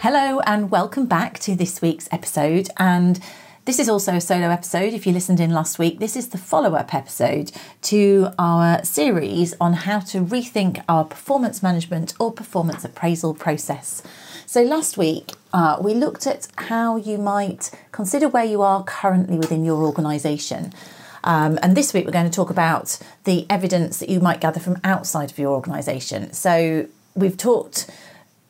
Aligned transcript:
Hello, 0.00 0.38
and 0.46 0.70
welcome 0.70 1.06
back 1.06 1.40
to 1.40 1.56
this 1.56 1.82
week's 1.82 2.08
episode. 2.12 2.68
And 2.76 3.18
this 3.64 3.80
is 3.80 3.88
also 3.88 4.14
a 4.14 4.20
solo 4.20 4.48
episode. 4.48 4.92
If 4.94 5.08
you 5.08 5.12
listened 5.12 5.40
in 5.40 5.50
last 5.50 5.76
week, 5.76 5.98
this 5.98 6.14
is 6.14 6.28
the 6.28 6.38
follow 6.38 6.76
up 6.76 6.94
episode 6.94 7.50
to 7.82 8.32
our 8.38 8.84
series 8.84 9.56
on 9.60 9.72
how 9.72 9.98
to 9.98 10.24
rethink 10.24 10.84
our 10.88 11.04
performance 11.04 11.64
management 11.64 12.14
or 12.20 12.32
performance 12.32 12.84
appraisal 12.84 13.34
process. 13.34 14.00
So, 14.46 14.62
last 14.62 14.96
week 14.96 15.32
uh, 15.52 15.78
we 15.82 15.94
looked 15.94 16.28
at 16.28 16.46
how 16.54 16.94
you 16.96 17.18
might 17.18 17.72
consider 17.90 18.28
where 18.28 18.44
you 18.44 18.62
are 18.62 18.84
currently 18.84 19.36
within 19.36 19.64
your 19.64 19.82
organisation. 19.82 20.72
Um, 21.24 21.58
and 21.60 21.76
this 21.76 21.92
week 21.92 22.06
we're 22.06 22.12
going 22.12 22.30
to 22.30 22.36
talk 22.36 22.50
about 22.50 23.00
the 23.24 23.46
evidence 23.50 23.98
that 23.98 24.08
you 24.08 24.20
might 24.20 24.40
gather 24.40 24.60
from 24.60 24.78
outside 24.84 25.32
of 25.32 25.40
your 25.40 25.52
organisation. 25.54 26.32
So, 26.34 26.86
we've 27.16 27.36
talked 27.36 27.90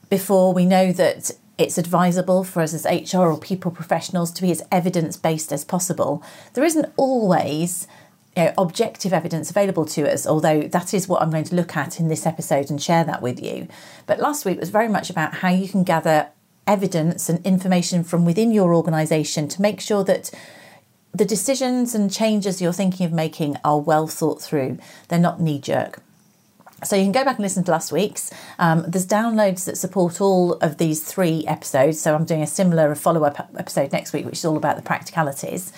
before, 0.08 0.52
we 0.52 0.64
know 0.64 0.92
that 0.92 1.30
it's 1.58 1.76
advisable 1.76 2.44
for 2.44 2.62
us 2.62 2.72
as 2.72 2.84
HR 2.84 3.26
or 3.26 3.38
people 3.38 3.70
professionals 3.70 4.30
to 4.32 4.42
be 4.42 4.50
as 4.50 4.62
evidence 4.70 5.16
based 5.16 5.52
as 5.52 5.64
possible. 5.64 6.22
There 6.54 6.64
isn't 6.64 6.92
always 6.96 7.88
you 8.36 8.44
know, 8.44 8.54
objective 8.56 9.12
evidence 9.12 9.50
available 9.50 9.84
to 9.86 10.10
us, 10.10 10.26
although 10.26 10.62
that 10.62 10.94
is 10.94 11.08
what 11.08 11.20
I'm 11.20 11.30
going 11.30 11.44
to 11.44 11.56
look 11.56 11.76
at 11.76 11.98
in 11.98 12.06
this 12.06 12.26
episode 12.26 12.70
and 12.70 12.80
share 12.80 13.02
that 13.04 13.22
with 13.22 13.42
you. 13.42 13.66
But 14.06 14.20
last 14.20 14.44
week 14.44 14.60
was 14.60 14.70
very 14.70 14.88
much 14.88 15.10
about 15.10 15.34
how 15.34 15.48
you 15.48 15.68
can 15.68 15.82
gather 15.82 16.28
evidence 16.66 17.28
and 17.28 17.44
information 17.44 18.04
from 18.04 18.24
within 18.24 18.52
your 18.52 18.74
organisation 18.74 19.48
to 19.48 19.62
make 19.62 19.80
sure 19.80 20.04
that 20.04 20.30
the 21.12 21.24
decisions 21.24 21.94
and 21.94 22.12
changes 22.12 22.62
you're 22.62 22.72
thinking 22.72 23.06
of 23.06 23.12
making 23.12 23.56
are 23.64 23.80
well 23.80 24.06
thought 24.06 24.40
through, 24.40 24.78
they're 25.08 25.18
not 25.18 25.40
knee 25.40 25.58
jerk. 25.58 26.00
So 26.84 26.94
you 26.94 27.02
can 27.02 27.12
go 27.12 27.24
back 27.24 27.36
and 27.36 27.42
listen 27.42 27.64
to 27.64 27.72
last 27.72 27.90
week's. 27.90 28.30
Um, 28.58 28.84
there's 28.86 29.06
downloads 29.06 29.64
that 29.64 29.76
support 29.76 30.20
all 30.20 30.54
of 30.54 30.78
these 30.78 31.02
three 31.02 31.44
episodes. 31.46 32.00
So 32.00 32.14
I'm 32.14 32.24
doing 32.24 32.42
a 32.42 32.46
similar 32.46 32.94
follow 32.94 33.24
up 33.24 33.50
episode 33.58 33.90
next 33.92 34.12
week, 34.12 34.24
which 34.24 34.38
is 34.38 34.44
all 34.44 34.56
about 34.56 34.76
the 34.76 34.82
practicalities. 34.82 35.72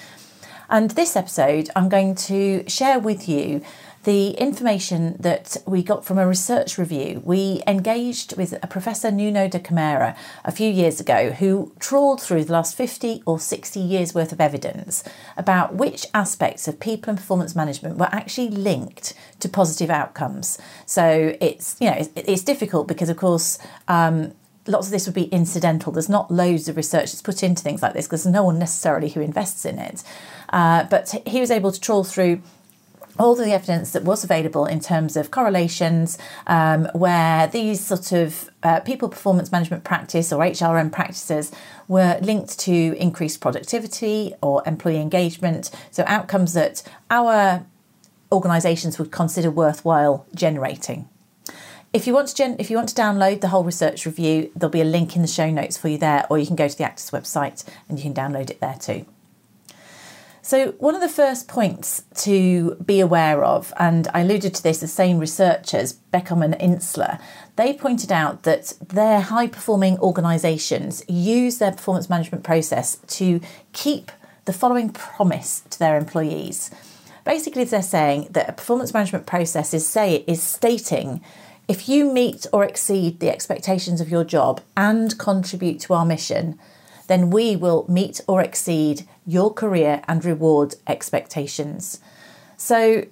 And 0.69 0.91
this 0.93 1.17
episode, 1.17 1.71
I'm 1.75 1.89
going 1.89 2.15
to 2.17 2.69
share 2.69 2.99
with 2.99 3.29
you 3.29 3.63
the 4.05 4.31
information 4.31 5.17
that 5.21 5.59
we 5.67 5.83
got 5.83 6.05
from 6.05 6.19
a 6.19 6.27
research 6.27 6.79
review. 6.79 7.21
We 7.25 7.63
engaged 7.67 8.37
with 8.37 8.55
a 8.63 8.67
Professor 8.67 9.11
Nuno 9.11 9.47
de 9.47 9.61
Camara 9.61 10.17
a 10.45 10.51
few 10.51 10.71
years 10.71 11.01
ago 11.01 11.33
who 11.33 11.73
trawled 11.79 12.23
through 12.23 12.45
the 12.45 12.53
last 12.53 12.75
50 12.75 13.23
or 13.27 13.39
60 13.39 13.79
years 13.79 14.15
worth 14.15 14.33
of 14.33 14.41
evidence 14.41 15.05
about 15.37 15.75
which 15.75 16.07
aspects 16.15 16.67
of 16.67 16.81
people 16.81 17.11
and 17.11 17.19
performance 17.19 17.55
management 17.55 17.99
were 17.99 18.09
actually 18.11 18.49
linked 18.49 19.13
to 19.41 19.49
positive 19.51 19.91
outcomes. 19.91 20.59
So 20.87 21.37
it's, 21.41 21.77
you 21.79 21.91
know, 21.91 21.97
it's, 21.97 22.11
it's 22.17 22.43
difficult 22.43 22.89
because, 22.89 23.11
of 23.11 23.19
course, 23.19 23.59
um, 23.87 24.33
lots 24.67 24.87
of 24.87 24.93
this 24.93 25.07
would 25.07 25.15
be 25.15 25.25
incidental. 25.25 25.93
There's 25.93 26.09
not 26.09 26.31
loads 26.31 26.69
of 26.69 26.77
research 26.77 27.13
that's 27.13 27.23
put 27.23 27.43
into 27.43 27.63
things 27.63 27.83
like 27.83 27.93
this 27.93 28.07
because 28.07 28.25
there's 28.25 28.33
no 28.33 28.45
one 28.45 28.59
necessarily 28.59 29.11
who 29.11 29.21
invests 29.21 29.67
in 29.67 29.79
it. 29.79 30.03
Uh, 30.51 30.85
but 30.85 31.15
he 31.27 31.41
was 31.41 31.51
able 31.51 31.71
to 31.71 31.81
trawl 31.81 32.05
through 32.05 32.41
all 33.21 33.35
the 33.35 33.53
evidence 33.53 33.93
that 33.93 34.03
was 34.03 34.25
available 34.25 34.65
in 34.65 34.81
terms 34.81 35.15
of 35.15 35.31
correlations 35.31 36.17
um, 36.47 36.89
where 36.95 37.47
these 37.49 37.79
sort 37.79 38.13
of 38.13 38.51
uh, 38.63 38.81
people 38.81 39.11
performance 39.11 39.53
management 39.53 39.85
practice 39.85 40.33
or 40.33 40.43
HRM 40.43 40.91
practices 40.91 41.53
were 41.87 42.19
linked 42.23 42.59
to 42.59 42.97
increased 42.99 43.41
productivity 43.41 44.33
or 44.43 44.63
employee 44.67 45.01
engagement. 45.01 45.71
So, 45.91 46.03
outcomes 46.07 46.55
that 46.55 46.83
our 47.11 47.67
organisations 48.33 48.99
would 48.99 49.11
consider 49.11 49.51
worthwhile 49.51 50.27
generating. 50.35 51.09
If 51.93 52.07
you 52.07 52.15
want 52.15 52.29
to 52.29 52.35
gen- 52.35 52.57
if 52.59 52.71
you 52.71 52.77
want 52.77 52.89
to 52.89 52.95
download 52.95 53.43
the 53.43 53.49
whole 53.49 53.65
research 53.65 54.07
review, 54.07 54.51
there'll 54.57 54.71
be 54.71 54.81
a 54.81 54.85
link 54.85 55.15
in 55.15 55.23
the 55.23 55.29
show 55.29 55.51
notes 55.51 55.77
for 55.77 55.89
you 55.89 55.99
there, 55.99 56.25
or 56.31 56.39
you 56.39 56.47
can 56.47 56.57
go 56.57 56.69
to 56.69 56.79
the 56.79 56.85
Actus 56.85 57.11
website 57.11 57.65
and 57.89 57.99
you 57.99 58.05
can 58.05 58.15
download 58.15 58.49
it 58.49 58.61
there 58.61 58.77
too. 58.81 59.05
So, 60.51 60.73
one 60.79 60.97
of 60.97 61.01
the 61.01 61.09
first 61.09 61.47
points 61.47 62.03
to 62.25 62.75
be 62.85 62.99
aware 62.99 63.45
of, 63.45 63.73
and 63.79 64.09
I 64.13 64.23
alluded 64.23 64.53
to 64.57 64.63
this, 64.65 64.81
the 64.81 64.89
same 64.89 65.21
researchers, 65.21 65.93
Beckham 66.13 66.45
and 66.45 66.55
Insler, 66.55 67.21
they 67.55 67.73
pointed 67.73 68.11
out 68.11 68.43
that 68.43 68.73
their 68.85 69.21
high 69.21 69.47
performing 69.47 69.97
organisations 70.01 71.05
use 71.07 71.59
their 71.59 71.71
performance 71.71 72.11
management 72.11 72.43
process 72.43 72.97
to 72.97 73.41
keep 73.73 74.11
the 74.45 74.53
following 74.53 74.91
promise 74.91 75.63
to 75.71 75.79
their 75.79 75.97
employees. 75.97 76.73
Basically, 77.25 77.63
they're 77.63 77.81
saying 77.81 78.27
that 78.33 78.49
a 78.49 78.53
performance 78.53 78.93
management 78.93 79.27
process 79.27 79.73
is 79.73 79.87
say 79.87 80.25
is 80.27 80.43
stating 80.43 81.21
if 81.69 81.89
you 81.89 82.13
meet 82.13 82.49
or 82.53 82.65
exceed 82.65 83.21
the 83.21 83.31
expectations 83.31 84.01
of 84.01 84.09
your 84.09 84.25
job 84.25 84.63
and 84.77 85.17
contribute 85.17 85.79
to 85.83 85.95
our 85.95 86.05
mission, 86.05 86.59
then 87.11 87.29
we 87.29 87.57
will 87.57 87.85
meet 87.89 88.21
or 88.29 88.41
exceed 88.41 89.03
your 89.27 89.53
career 89.53 90.01
and 90.07 90.25
reward 90.25 90.77
expectations. 90.87 91.99
So 92.57 93.05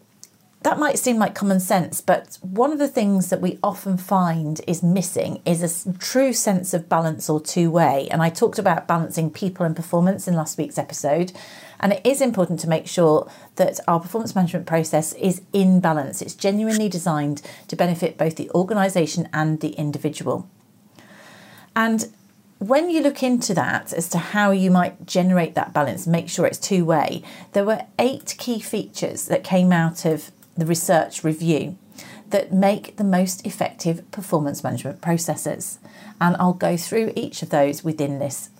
that 0.62 0.78
might 0.78 1.00
seem 1.00 1.18
like 1.18 1.34
common 1.34 1.58
sense, 1.58 2.00
but 2.00 2.38
one 2.40 2.70
of 2.70 2.78
the 2.78 2.86
things 2.86 3.30
that 3.30 3.40
we 3.40 3.58
often 3.60 3.96
find 3.96 4.60
is 4.68 4.84
missing 4.84 5.42
is 5.44 5.86
a 5.86 5.92
true 5.98 6.32
sense 6.32 6.72
of 6.72 6.88
balance 6.88 7.28
or 7.28 7.40
two 7.40 7.72
way. 7.72 8.06
And 8.12 8.22
I 8.22 8.30
talked 8.30 8.60
about 8.60 8.86
balancing 8.86 9.30
people 9.30 9.66
and 9.66 9.74
performance 9.74 10.28
in 10.28 10.34
last 10.34 10.58
week's 10.58 10.78
episode. 10.78 11.32
And 11.80 11.92
it 11.92 12.00
is 12.04 12.20
important 12.20 12.60
to 12.60 12.68
make 12.68 12.86
sure 12.86 13.28
that 13.56 13.80
our 13.88 13.98
performance 13.98 14.36
management 14.36 14.66
process 14.66 15.12
is 15.14 15.42
in 15.52 15.80
balance. 15.80 16.22
It's 16.22 16.34
genuinely 16.34 16.88
designed 16.88 17.42
to 17.66 17.74
benefit 17.74 18.16
both 18.16 18.36
the 18.36 18.50
organisation 18.50 19.28
and 19.32 19.58
the 19.60 19.70
individual. 19.70 20.48
And 21.74 22.12
when 22.58 22.90
you 22.90 23.00
look 23.00 23.22
into 23.22 23.54
that 23.54 23.92
as 23.92 24.08
to 24.10 24.18
how 24.18 24.50
you 24.50 24.70
might 24.70 25.06
generate 25.06 25.54
that 25.54 25.72
balance, 25.72 26.06
make 26.06 26.28
sure 26.28 26.46
it's 26.46 26.58
two 26.58 26.84
way, 26.84 27.22
there 27.52 27.64
were 27.64 27.86
eight 27.98 28.34
key 28.38 28.60
features 28.60 29.26
that 29.26 29.44
came 29.44 29.72
out 29.72 30.04
of 30.04 30.32
the 30.56 30.66
research 30.66 31.22
review 31.22 31.76
that 32.30 32.52
make 32.52 32.96
the 32.96 33.04
most 33.04 33.46
effective 33.46 34.08
performance 34.10 34.62
management 34.62 35.00
processes. 35.00 35.78
And 36.20 36.36
I'll 36.38 36.52
go 36.52 36.76
through 36.76 37.12
each 37.14 37.42
of 37.42 37.50
those 37.50 37.84
within 37.84 38.18
this 38.18 38.50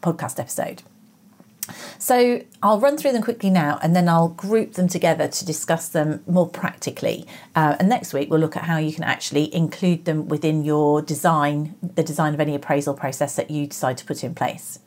podcast 0.00 0.38
episode. 0.38 0.82
So 1.98 2.42
I'll 2.62 2.80
run 2.80 2.96
through 2.96 3.12
them 3.12 3.22
quickly 3.22 3.50
now 3.50 3.78
and 3.82 3.94
then 3.94 4.08
I'll 4.08 4.28
group 4.28 4.74
them 4.74 4.88
together 4.88 5.28
to 5.28 5.44
discuss 5.44 5.88
them 5.88 6.22
more 6.26 6.48
practically. 6.48 7.26
Uh, 7.54 7.76
and 7.78 7.88
next 7.88 8.12
week 8.12 8.30
we'll 8.30 8.40
look 8.40 8.56
at 8.56 8.64
how 8.64 8.78
you 8.78 8.92
can 8.92 9.04
actually 9.04 9.54
include 9.54 10.04
them 10.04 10.28
within 10.28 10.64
your 10.64 11.02
design, 11.02 11.74
the 11.82 12.02
design 12.02 12.34
of 12.34 12.40
any 12.40 12.54
appraisal 12.54 12.94
process 12.94 13.36
that 13.36 13.50
you 13.50 13.66
decide 13.66 13.98
to 13.98 14.04
put 14.04 14.24
in 14.24 14.34
place. 14.34 14.78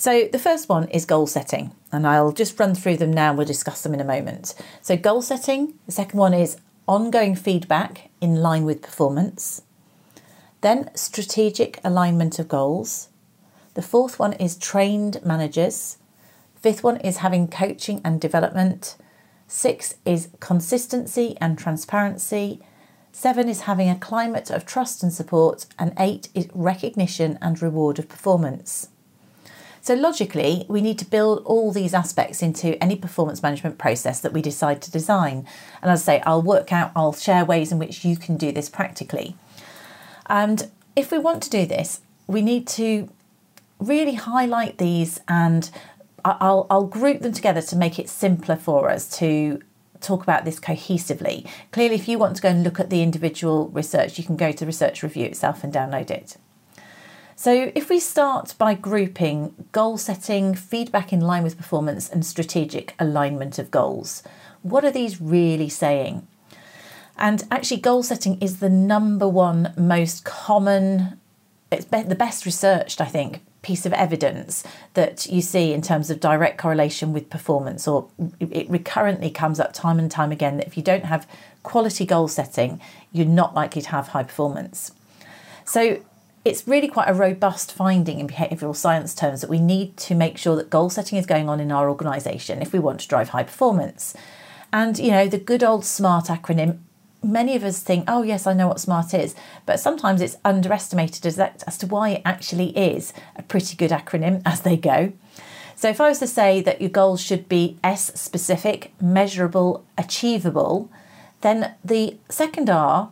So 0.00 0.28
the 0.32 0.38
first 0.38 0.70
one 0.70 0.88
is 0.88 1.04
goal 1.04 1.26
setting, 1.26 1.72
and 1.92 2.06
I'll 2.06 2.32
just 2.32 2.58
run 2.58 2.74
through 2.74 2.96
them 2.96 3.12
now. 3.12 3.34
We'll 3.34 3.46
discuss 3.46 3.82
them 3.82 3.92
in 3.92 4.00
a 4.00 4.04
moment. 4.04 4.54
So, 4.80 4.96
goal 4.96 5.20
setting, 5.20 5.74
the 5.84 5.92
second 5.92 6.18
one 6.18 6.32
is 6.32 6.56
ongoing 6.88 7.34
feedback 7.34 8.08
in 8.18 8.36
line 8.36 8.64
with 8.64 8.80
performance. 8.80 9.60
Then, 10.62 10.90
strategic 10.94 11.80
alignment 11.84 12.38
of 12.38 12.48
goals. 12.48 13.10
The 13.74 13.82
fourth 13.82 14.18
one 14.18 14.32
is 14.32 14.56
trained 14.56 15.22
managers. 15.22 15.98
Fifth 16.60 16.82
one 16.82 16.98
is 16.98 17.18
having 17.18 17.48
coaching 17.48 18.00
and 18.04 18.20
development. 18.20 18.96
Six 19.48 19.94
is 20.04 20.28
consistency 20.40 21.36
and 21.40 21.58
transparency. 21.58 22.60
Seven 23.12 23.48
is 23.48 23.62
having 23.62 23.88
a 23.88 23.98
climate 23.98 24.50
of 24.50 24.66
trust 24.66 25.02
and 25.02 25.12
support. 25.12 25.66
And 25.78 25.94
eight 25.98 26.28
is 26.34 26.48
recognition 26.54 27.38
and 27.40 27.60
reward 27.60 27.98
of 27.98 28.08
performance. 28.08 28.88
So, 29.82 29.94
logically, 29.94 30.66
we 30.68 30.82
need 30.82 30.98
to 30.98 31.06
build 31.06 31.42
all 31.46 31.72
these 31.72 31.94
aspects 31.94 32.42
into 32.42 32.80
any 32.84 32.96
performance 32.96 33.42
management 33.42 33.78
process 33.78 34.20
that 34.20 34.34
we 34.34 34.42
decide 34.42 34.82
to 34.82 34.90
design. 34.90 35.46
And 35.80 35.90
as 35.90 36.02
I 36.02 36.04
say, 36.04 36.22
I'll 36.26 36.42
work 36.42 36.70
out, 36.70 36.92
I'll 36.94 37.14
share 37.14 37.46
ways 37.46 37.72
in 37.72 37.78
which 37.78 38.04
you 38.04 38.18
can 38.18 38.36
do 38.36 38.52
this 38.52 38.68
practically. 38.68 39.34
And 40.26 40.70
if 40.94 41.10
we 41.10 41.16
want 41.16 41.42
to 41.44 41.50
do 41.50 41.64
this, 41.64 42.02
we 42.26 42.42
need 42.42 42.66
to 42.68 43.08
really 43.78 44.14
highlight 44.14 44.76
these 44.76 45.18
and 45.26 45.70
I'll, 46.24 46.66
I'll 46.70 46.86
group 46.86 47.20
them 47.20 47.32
together 47.32 47.62
to 47.62 47.76
make 47.76 47.98
it 47.98 48.08
simpler 48.08 48.56
for 48.56 48.90
us 48.90 49.08
to 49.18 49.60
talk 50.00 50.22
about 50.22 50.44
this 50.44 50.58
cohesively. 50.58 51.46
Clearly, 51.72 51.94
if 51.94 52.08
you 52.08 52.18
want 52.18 52.36
to 52.36 52.42
go 52.42 52.48
and 52.48 52.62
look 52.62 52.80
at 52.80 52.90
the 52.90 53.02
individual 53.02 53.68
research, 53.68 54.18
you 54.18 54.24
can 54.24 54.36
go 54.36 54.52
to 54.52 54.66
research 54.66 55.02
review 55.02 55.26
itself 55.26 55.62
and 55.62 55.72
download 55.72 56.10
it. 56.10 56.36
So, 57.36 57.72
if 57.74 57.88
we 57.88 58.00
start 58.00 58.54
by 58.58 58.74
grouping 58.74 59.54
goal 59.72 59.96
setting, 59.96 60.54
feedback 60.54 61.12
in 61.12 61.20
line 61.20 61.42
with 61.42 61.56
performance, 61.56 62.08
and 62.08 62.24
strategic 62.24 62.94
alignment 62.98 63.58
of 63.58 63.70
goals, 63.70 64.22
what 64.62 64.84
are 64.84 64.90
these 64.90 65.20
really 65.20 65.68
saying? 65.68 66.26
And 67.16 67.44
actually, 67.50 67.80
goal 67.80 68.02
setting 68.02 68.38
is 68.40 68.60
the 68.60 68.68
number 68.68 69.28
one 69.28 69.72
most 69.76 70.24
common, 70.24 71.18
it's 71.70 71.86
the 71.86 72.14
best 72.14 72.44
researched, 72.44 73.00
I 73.00 73.06
think, 73.06 73.42
piece 73.62 73.84
of 73.84 73.92
evidence 73.92 74.64
that 74.94 75.26
you 75.26 75.42
see 75.42 75.72
in 75.72 75.82
terms 75.82 76.10
of 76.10 76.20
direct 76.20 76.58
correlation 76.58 77.12
with 77.12 77.28
performance, 77.28 77.86
or 77.86 78.08
it 78.40 78.68
recurrently 78.70 79.30
comes 79.30 79.60
up 79.60 79.72
time 79.72 79.98
and 79.98 80.10
time 80.10 80.32
again 80.32 80.56
that 80.56 80.66
if 80.66 80.76
you 80.76 80.82
don't 80.82 81.04
have 81.04 81.26
quality 81.62 82.06
goal 82.06 82.28
setting, 82.28 82.80
you're 83.12 83.26
not 83.26 83.54
likely 83.54 83.82
to 83.82 83.90
have 83.90 84.08
high 84.08 84.22
performance. 84.22 84.92
So, 85.64 86.02
it's 86.42 86.66
really 86.66 86.88
quite 86.88 87.08
a 87.08 87.14
robust 87.14 87.70
finding 87.70 88.18
in 88.18 88.26
behavioural 88.26 88.74
science 88.74 89.14
terms 89.14 89.42
that 89.42 89.50
we 89.50 89.60
need 89.60 89.96
to 89.98 90.14
make 90.14 90.38
sure 90.38 90.56
that 90.56 90.70
goal 90.70 90.88
setting 90.88 91.18
is 91.18 91.26
going 91.26 91.50
on 91.50 91.60
in 91.60 91.70
our 91.70 91.90
organisation 91.90 92.62
if 92.62 92.72
we 92.72 92.78
want 92.78 93.00
to 93.00 93.08
drive 93.08 93.28
high 93.28 93.42
performance. 93.42 94.14
And, 94.72 94.98
you 94.98 95.10
know, 95.10 95.28
the 95.28 95.38
good 95.38 95.62
old 95.62 95.84
SMART 95.84 96.26
acronym, 96.26 96.78
many 97.22 97.56
of 97.56 97.64
us 97.64 97.82
think, 97.82 98.04
oh, 98.08 98.22
yes, 98.22 98.46
I 98.46 98.52
know 98.52 98.68
what 98.68 98.80
SMART 98.80 99.14
is, 99.14 99.34
but 99.66 99.80
sometimes 99.80 100.20
it's 100.20 100.36
underestimated 100.44 101.26
as, 101.26 101.36
that, 101.36 101.62
as 101.66 101.78
to 101.78 101.86
why 101.86 102.10
it 102.10 102.22
actually 102.24 102.76
is 102.76 103.12
a 103.36 103.42
pretty 103.42 103.76
good 103.76 103.90
acronym 103.90 104.42
as 104.46 104.60
they 104.60 104.76
go. 104.76 105.12
So, 105.76 105.88
if 105.88 106.00
I 106.00 106.08
was 106.08 106.18
to 106.18 106.26
say 106.26 106.60
that 106.60 106.80
your 106.80 106.90
goals 106.90 107.22
should 107.22 107.48
be 107.48 107.78
S 107.82 108.12
specific, 108.20 108.92
measurable, 109.00 109.84
achievable, 109.96 110.90
then 111.40 111.74
the 111.82 112.18
second 112.28 112.68
R 112.68 113.10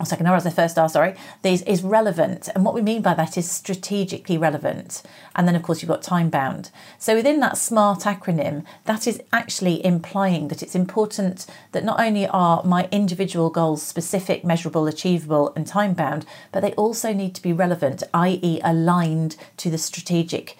or 0.00 0.06
second 0.06 0.26
R 0.26 0.34
as 0.34 0.42
the 0.42 0.50
first 0.50 0.76
R, 0.76 0.88
sorry, 0.88 1.14
these 1.42 1.62
is 1.62 1.84
relevant. 1.84 2.48
And 2.54 2.64
what 2.64 2.74
we 2.74 2.82
mean 2.82 3.00
by 3.00 3.14
that 3.14 3.38
is 3.38 3.48
strategically 3.48 4.36
relevant. 4.36 5.02
And 5.36 5.46
then, 5.46 5.54
of 5.54 5.62
course, 5.62 5.82
you've 5.82 5.88
got 5.88 6.02
time 6.02 6.30
bound. 6.30 6.70
So 6.98 7.14
within 7.14 7.38
that 7.40 7.56
SMART 7.56 8.00
acronym, 8.00 8.64
that 8.86 9.06
is 9.06 9.22
actually 9.32 9.84
implying 9.84 10.48
that 10.48 10.64
it's 10.64 10.74
important 10.74 11.46
that 11.70 11.84
not 11.84 12.00
only 12.00 12.26
are 12.26 12.64
my 12.64 12.88
individual 12.90 13.50
goals 13.50 13.82
specific, 13.82 14.44
measurable, 14.44 14.88
achievable, 14.88 15.52
and 15.54 15.64
time 15.64 15.94
bound, 15.94 16.26
but 16.50 16.60
they 16.60 16.72
also 16.72 17.12
need 17.12 17.34
to 17.36 17.42
be 17.42 17.52
relevant, 17.52 18.02
i.e., 18.12 18.60
aligned 18.64 19.36
to 19.58 19.70
the 19.70 19.78
strategic 19.78 20.58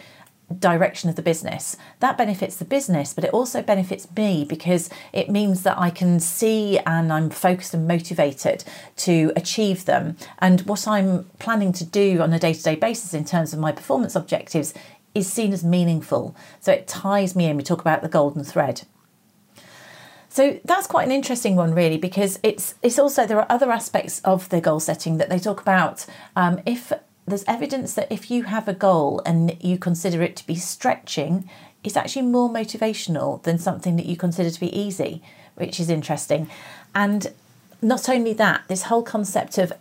direction 0.59 1.11
of 1.11 1.17
the 1.17 1.23
business. 1.23 1.77
That 2.01 2.19
benefits 2.19 2.57
the 2.57 2.65
business, 2.65 3.13
but 3.13 3.25
it 3.25 3.33
also 3.33 3.63
benefits 3.63 4.09
me 4.17 4.45
because 4.45 4.91
it 5.13 5.31
means 5.31 5.63
that 5.63 5.79
I 5.79 5.91
can 5.91 6.21
see 6.21 6.79
and 6.81 7.13
I'm 7.13 7.31
focused 7.31 7.75
and 7.75 7.87
motivated 7.87 8.65
to 8.99 9.33
achieve 9.37 9.85
them. 9.85 10.17
And 10.39 10.63
what 10.63 10.89
I'm 10.89 11.25
planning 11.39 11.73
to 11.75 11.85
do 11.85 12.21
on 12.21 12.33
a 12.33 12.39
day 12.39 12.55
to 12.55 12.63
day 12.63 12.77
basis 12.77 13.15
in 13.15 13.25
terms 13.25 13.53
of 13.53 13.59
my 13.59 13.73
performance 13.73 14.17
objectives 14.17 14.75
is 15.15 15.33
seen 15.33 15.53
as 15.53 15.63
meaningful. 15.63 16.35
So 16.61 16.73
it 16.73 16.89
ties 16.89 17.37
me 17.37 17.47
in. 17.47 17.57
We 17.57 17.63
talk 17.63 17.81
about 17.81 18.03
the 18.03 18.09
golden 18.09 18.45
thread. 18.45 18.83
So 20.35 20.59
that's 20.65 20.89
quite 20.89 21.07
an 21.07 21.13
interesting 21.13 21.55
one, 21.55 21.75
really, 21.75 21.97
because 21.97 22.41
it's 22.43 22.75
it's 22.83 22.99
also 22.99 23.25
there 23.25 23.39
are 23.39 23.47
other 23.49 23.71
aspects 23.71 24.21
of 24.25 24.49
the 24.49 24.61
goal 24.61 24.81
setting 24.81 25.19
that 25.19 25.29
they 25.29 25.39
talk 25.39 25.61
about. 25.61 26.07
Um, 26.35 26.61
if 26.67 26.93
there's 27.27 27.45
evidence 27.47 27.95
that 27.95 28.11
if 28.11 28.31
you 28.31 28.45
have 28.45 28.69
a 28.69 28.75
goal 28.75 29.23
and 29.25 29.57
you 29.63 29.79
consider 29.79 30.23
it 30.23 30.37
to 30.37 30.47
be 30.47 30.57
stretching, 30.57 31.49
it's 31.83 31.97
actually 31.97 32.23
more 32.23 32.49
motivational 32.49 33.43
than 33.43 33.59
something 33.59 33.97
that 33.97 34.07
you 34.07 34.17
consider 34.17 34.51
to 34.51 34.61
be 34.61 34.79
easy, 34.79 35.23
which 35.55 35.81
is 35.81 35.91
interesting. 35.91 36.49
And 36.95 37.33
not 37.81 38.09
only 38.09 38.33
that, 38.35 38.63
this 38.69 38.85
whole 38.85 39.03
concept 39.03 39.59
of 39.59 39.73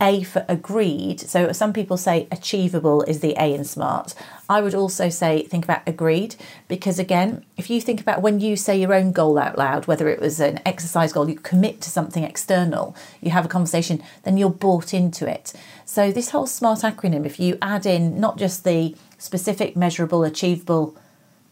a 0.00 0.22
for 0.22 0.44
agreed. 0.48 1.20
So 1.20 1.50
some 1.52 1.72
people 1.72 1.96
say 1.96 2.28
achievable 2.30 3.02
is 3.02 3.20
the 3.20 3.34
A 3.38 3.52
in 3.52 3.64
SMART. 3.64 4.14
I 4.48 4.60
would 4.60 4.74
also 4.74 5.08
say 5.08 5.42
think 5.42 5.64
about 5.64 5.82
agreed 5.86 6.36
because 6.68 6.98
again, 6.98 7.44
if 7.56 7.68
you 7.68 7.80
think 7.80 8.00
about 8.00 8.22
when 8.22 8.38
you 8.38 8.56
say 8.56 8.80
your 8.80 8.94
own 8.94 9.12
goal 9.12 9.38
out 9.38 9.58
loud, 9.58 9.86
whether 9.86 10.08
it 10.08 10.20
was 10.20 10.38
an 10.38 10.60
exercise 10.64 11.12
goal, 11.12 11.28
you 11.28 11.36
commit 11.36 11.80
to 11.82 11.90
something 11.90 12.22
external, 12.22 12.94
you 13.20 13.32
have 13.32 13.44
a 13.44 13.48
conversation, 13.48 14.02
then 14.22 14.36
you're 14.36 14.50
bought 14.50 14.94
into 14.94 15.28
it. 15.28 15.52
So 15.84 16.12
this 16.12 16.30
whole 16.30 16.46
SMART 16.46 16.80
acronym, 16.80 17.26
if 17.26 17.40
you 17.40 17.58
add 17.60 17.84
in 17.84 18.20
not 18.20 18.38
just 18.38 18.64
the 18.64 18.94
specific, 19.18 19.76
measurable, 19.76 20.22
achievable, 20.22 20.96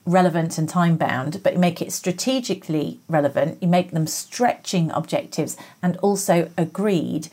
relevant 0.04 0.56
and 0.56 0.69
time 0.69 0.96
bound, 0.96 1.42
but 1.42 1.54
you 1.54 1.58
make 1.58 1.82
it 1.82 1.92
strategically 1.92 3.00
relevant, 3.08 3.60
you 3.60 3.66
make 3.66 3.90
them 3.90 4.06
stretching 4.06 4.88
objectives 4.92 5.56
and 5.82 5.96
also 5.96 6.49
agreed 6.56 7.28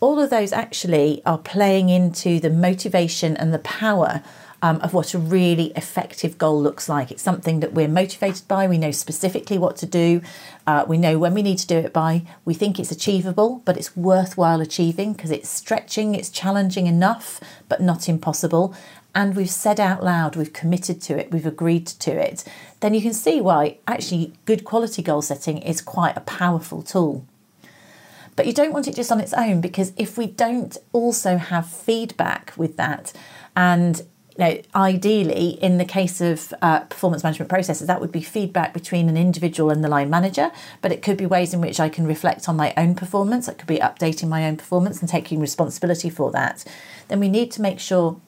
all 0.00 0.18
of 0.18 0.30
those 0.30 0.52
actually 0.52 1.22
are 1.26 1.38
playing 1.38 1.88
into 1.88 2.38
the 2.40 2.50
motivation 2.50 3.36
and 3.36 3.52
the 3.52 3.58
power 3.58 4.22
um, 4.62 4.80
of 4.80 4.92
what 4.92 5.14
a 5.14 5.18
really 5.18 5.72
effective 5.76 6.38
goal 6.38 6.60
looks 6.60 6.88
like. 6.88 7.10
It's 7.10 7.22
something 7.22 7.60
that 7.60 7.72
we're 7.72 7.88
motivated 7.88 8.46
by. 8.48 8.66
We 8.66 8.78
know 8.78 8.90
specifically 8.90 9.58
what 9.58 9.76
to 9.78 9.86
do. 9.86 10.20
Uh, 10.66 10.84
we 10.88 10.98
know 10.98 11.18
when 11.18 11.34
we 11.34 11.42
need 11.42 11.58
to 11.58 11.66
do 11.66 11.76
it 11.78 11.92
by. 11.92 12.22
We 12.44 12.54
think 12.54 12.78
it's 12.78 12.90
achievable, 12.90 13.62
but 13.64 13.76
it's 13.76 13.96
worthwhile 13.96 14.60
achieving 14.60 15.12
because 15.12 15.30
it's 15.30 15.48
stretching, 15.48 16.14
it's 16.14 16.30
challenging 16.30 16.86
enough, 16.86 17.40
but 17.68 17.80
not 17.80 18.08
impossible. 18.08 18.74
And 19.14 19.34
we've 19.34 19.50
said 19.50 19.80
out 19.80 20.04
loud, 20.04 20.36
we've 20.36 20.52
committed 20.52 21.00
to 21.02 21.18
it, 21.18 21.32
we've 21.32 21.46
agreed 21.46 21.86
to 21.86 22.10
it. 22.12 22.44
Then 22.80 22.94
you 22.94 23.00
can 23.00 23.14
see 23.14 23.40
why 23.40 23.78
actually 23.86 24.32
good 24.44 24.64
quality 24.64 25.02
goal 25.02 25.22
setting 25.22 25.58
is 25.58 25.80
quite 25.80 26.16
a 26.16 26.20
powerful 26.20 26.82
tool. 26.82 27.24
But 28.38 28.46
you 28.46 28.52
don't 28.52 28.72
want 28.72 28.86
it 28.86 28.94
just 28.94 29.10
on 29.10 29.18
its 29.20 29.34
own 29.34 29.60
because 29.60 29.92
if 29.96 30.16
we 30.16 30.28
don't 30.28 30.78
also 30.92 31.38
have 31.38 31.66
feedback 31.66 32.52
with 32.56 32.76
that, 32.76 33.12
and 33.56 33.98
you 33.98 34.44
know, 34.44 34.62
ideally, 34.76 35.58
in 35.60 35.78
the 35.78 35.84
case 35.84 36.20
of 36.20 36.54
uh, 36.62 36.82
performance 36.82 37.24
management 37.24 37.48
processes, 37.48 37.88
that 37.88 38.00
would 38.00 38.12
be 38.12 38.22
feedback 38.22 38.72
between 38.72 39.08
an 39.08 39.16
individual 39.16 39.70
and 39.70 39.82
the 39.82 39.88
line 39.88 40.08
manager. 40.08 40.52
But 40.82 40.92
it 40.92 41.02
could 41.02 41.16
be 41.16 41.26
ways 41.26 41.52
in 41.52 41.60
which 41.60 41.80
I 41.80 41.88
can 41.88 42.06
reflect 42.06 42.48
on 42.48 42.54
my 42.54 42.72
own 42.76 42.94
performance. 42.94 43.48
It 43.48 43.58
could 43.58 43.66
be 43.66 43.78
updating 43.78 44.28
my 44.28 44.46
own 44.46 44.56
performance 44.56 45.00
and 45.00 45.08
taking 45.08 45.40
responsibility 45.40 46.08
for 46.08 46.30
that. 46.30 46.64
Then 47.08 47.18
we 47.18 47.28
need 47.28 47.50
to 47.50 47.60
make 47.60 47.80
sure 47.80 48.20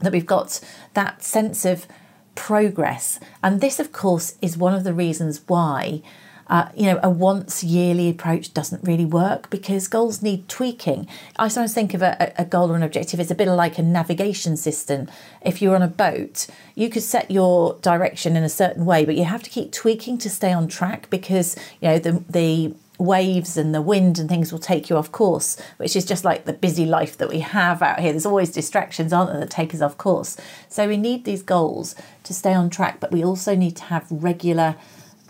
that 0.00 0.12
we've 0.12 0.26
got 0.26 0.58
that 0.94 1.22
sense 1.22 1.64
of 1.64 1.86
progress. 2.34 3.20
And 3.40 3.60
this, 3.60 3.78
of 3.78 3.92
course, 3.92 4.34
is 4.42 4.58
one 4.58 4.74
of 4.74 4.82
the 4.82 4.92
reasons 4.92 5.42
why 5.46 6.02
uh, 6.48 6.68
you 6.76 6.86
know, 6.86 7.00
a 7.02 7.10
once 7.10 7.64
yearly 7.64 8.08
approach 8.08 8.52
doesn't 8.52 8.82
really 8.84 9.04
work 9.04 9.50
because 9.50 9.88
goals 9.88 10.22
need 10.22 10.48
tweaking. 10.48 11.06
I 11.36 11.48
sometimes 11.48 11.74
think 11.74 11.94
of 11.94 12.02
a, 12.02 12.32
a 12.36 12.44
goal 12.44 12.70
or 12.70 12.76
an 12.76 12.82
objective 12.82 13.20
as 13.20 13.30
a 13.30 13.34
bit 13.34 13.48
like 13.48 13.78
a 13.78 13.82
navigation 13.82 14.56
system. 14.56 15.08
If 15.42 15.62
you're 15.62 15.74
on 15.74 15.82
a 15.82 15.88
boat, 15.88 16.46
you 16.74 16.88
could 16.90 17.02
set 17.02 17.30
your 17.30 17.78
direction 17.80 18.36
in 18.36 18.42
a 18.42 18.48
certain 18.48 18.84
way, 18.84 19.04
but 19.04 19.16
you 19.16 19.24
have 19.24 19.42
to 19.42 19.50
keep 19.50 19.72
tweaking 19.72 20.18
to 20.18 20.30
stay 20.30 20.52
on 20.52 20.68
track 20.68 21.08
because 21.10 21.56
you 21.80 21.88
know 21.88 21.98
the 21.98 22.24
the 22.28 22.74
waves 22.98 23.56
and 23.56 23.74
the 23.74 23.82
wind 23.82 24.18
and 24.18 24.28
things 24.28 24.52
will 24.52 24.58
take 24.58 24.88
you 24.88 24.96
off 24.96 25.10
course, 25.10 25.60
which 25.78 25.96
is 25.96 26.04
just 26.04 26.24
like 26.24 26.44
the 26.44 26.52
busy 26.52 26.86
life 26.86 27.18
that 27.18 27.28
we 27.28 27.40
have 27.40 27.82
out 27.82 27.98
here. 28.00 28.12
There's 28.12 28.26
always 28.26 28.52
distractions, 28.52 29.12
aren't 29.12 29.32
there, 29.32 29.40
that 29.40 29.50
take 29.50 29.74
us 29.74 29.80
off 29.80 29.98
course. 29.98 30.36
So 30.68 30.86
we 30.86 30.96
need 30.96 31.24
these 31.24 31.42
goals 31.42 31.96
to 32.22 32.32
stay 32.32 32.54
on 32.54 32.70
track, 32.70 33.00
but 33.00 33.10
we 33.10 33.24
also 33.24 33.56
need 33.56 33.76
to 33.76 33.84
have 33.84 34.06
regular 34.10 34.76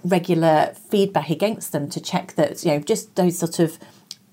regular 0.04 0.74
feedback 0.90 1.30
against 1.30 1.72
them 1.72 1.88
to 1.90 2.00
check 2.00 2.34
that, 2.34 2.64
you 2.64 2.72
know, 2.72 2.80
just 2.80 3.14
those 3.16 3.38
sort 3.38 3.58
of 3.58 3.78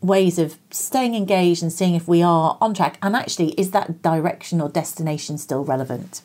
ways 0.01 0.37
of 0.39 0.57
staying 0.71 1.15
engaged 1.15 1.61
and 1.61 1.71
seeing 1.71 1.95
if 1.95 2.07
we 2.07 2.21
are 2.21 2.57
on 2.59 2.73
track 2.73 2.97
and 3.01 3.15
actually 3.15 3.51
is 3.51 3.71
that 3.71 4.01
direction 4.01 4.59
or 4.59 4.69
destination 4.69 5.37
still 5.37 5.63
relevant. 5.63 6.21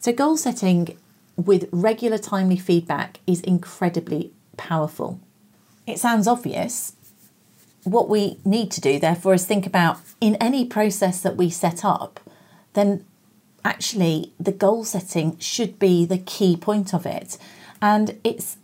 So, 0.00 0.12
goal 0.12 0.36
setting 0.36 0.96
with 1.36 1.68
regular 1.70 2.18
timely 2.18 2.56
feedback 2.56 3.20
is 3.26 3.40
incredibly 3.42 4.32
powerful. 4.56 5.20
It 5.86 5.98
sounds 5.98 6.26
obvious. 6.26 6.94
What 7.84 8.08
we 8.08 8.38
need 8.44 8.70
to 8.72 8.80
do, 8.80 8.98
therefore, 8.98 9.34
is 9.34 9.46
think 9.46 9.66
about 9.66 9.98
in 10.20 10.34
any 10.36 10.64
process 10.66 11.20
that 11.20 11.36
we 11.36 11.48
set 11.48 11.84
up, 11.84 12.20
then 12.74 13.04
actually 13.64 14.32
the 14.38 14.52
goal 14.52 14.84
setting 14.84 15.38
should 15.38 15.78
be 15.78 16.04
the 16.04 16.18
key 16.18 16.56
point 16.56 16.92
of 16.92 17.06
it. 17.06 17.38
And 17.80 18.18
it's 18.24 18.56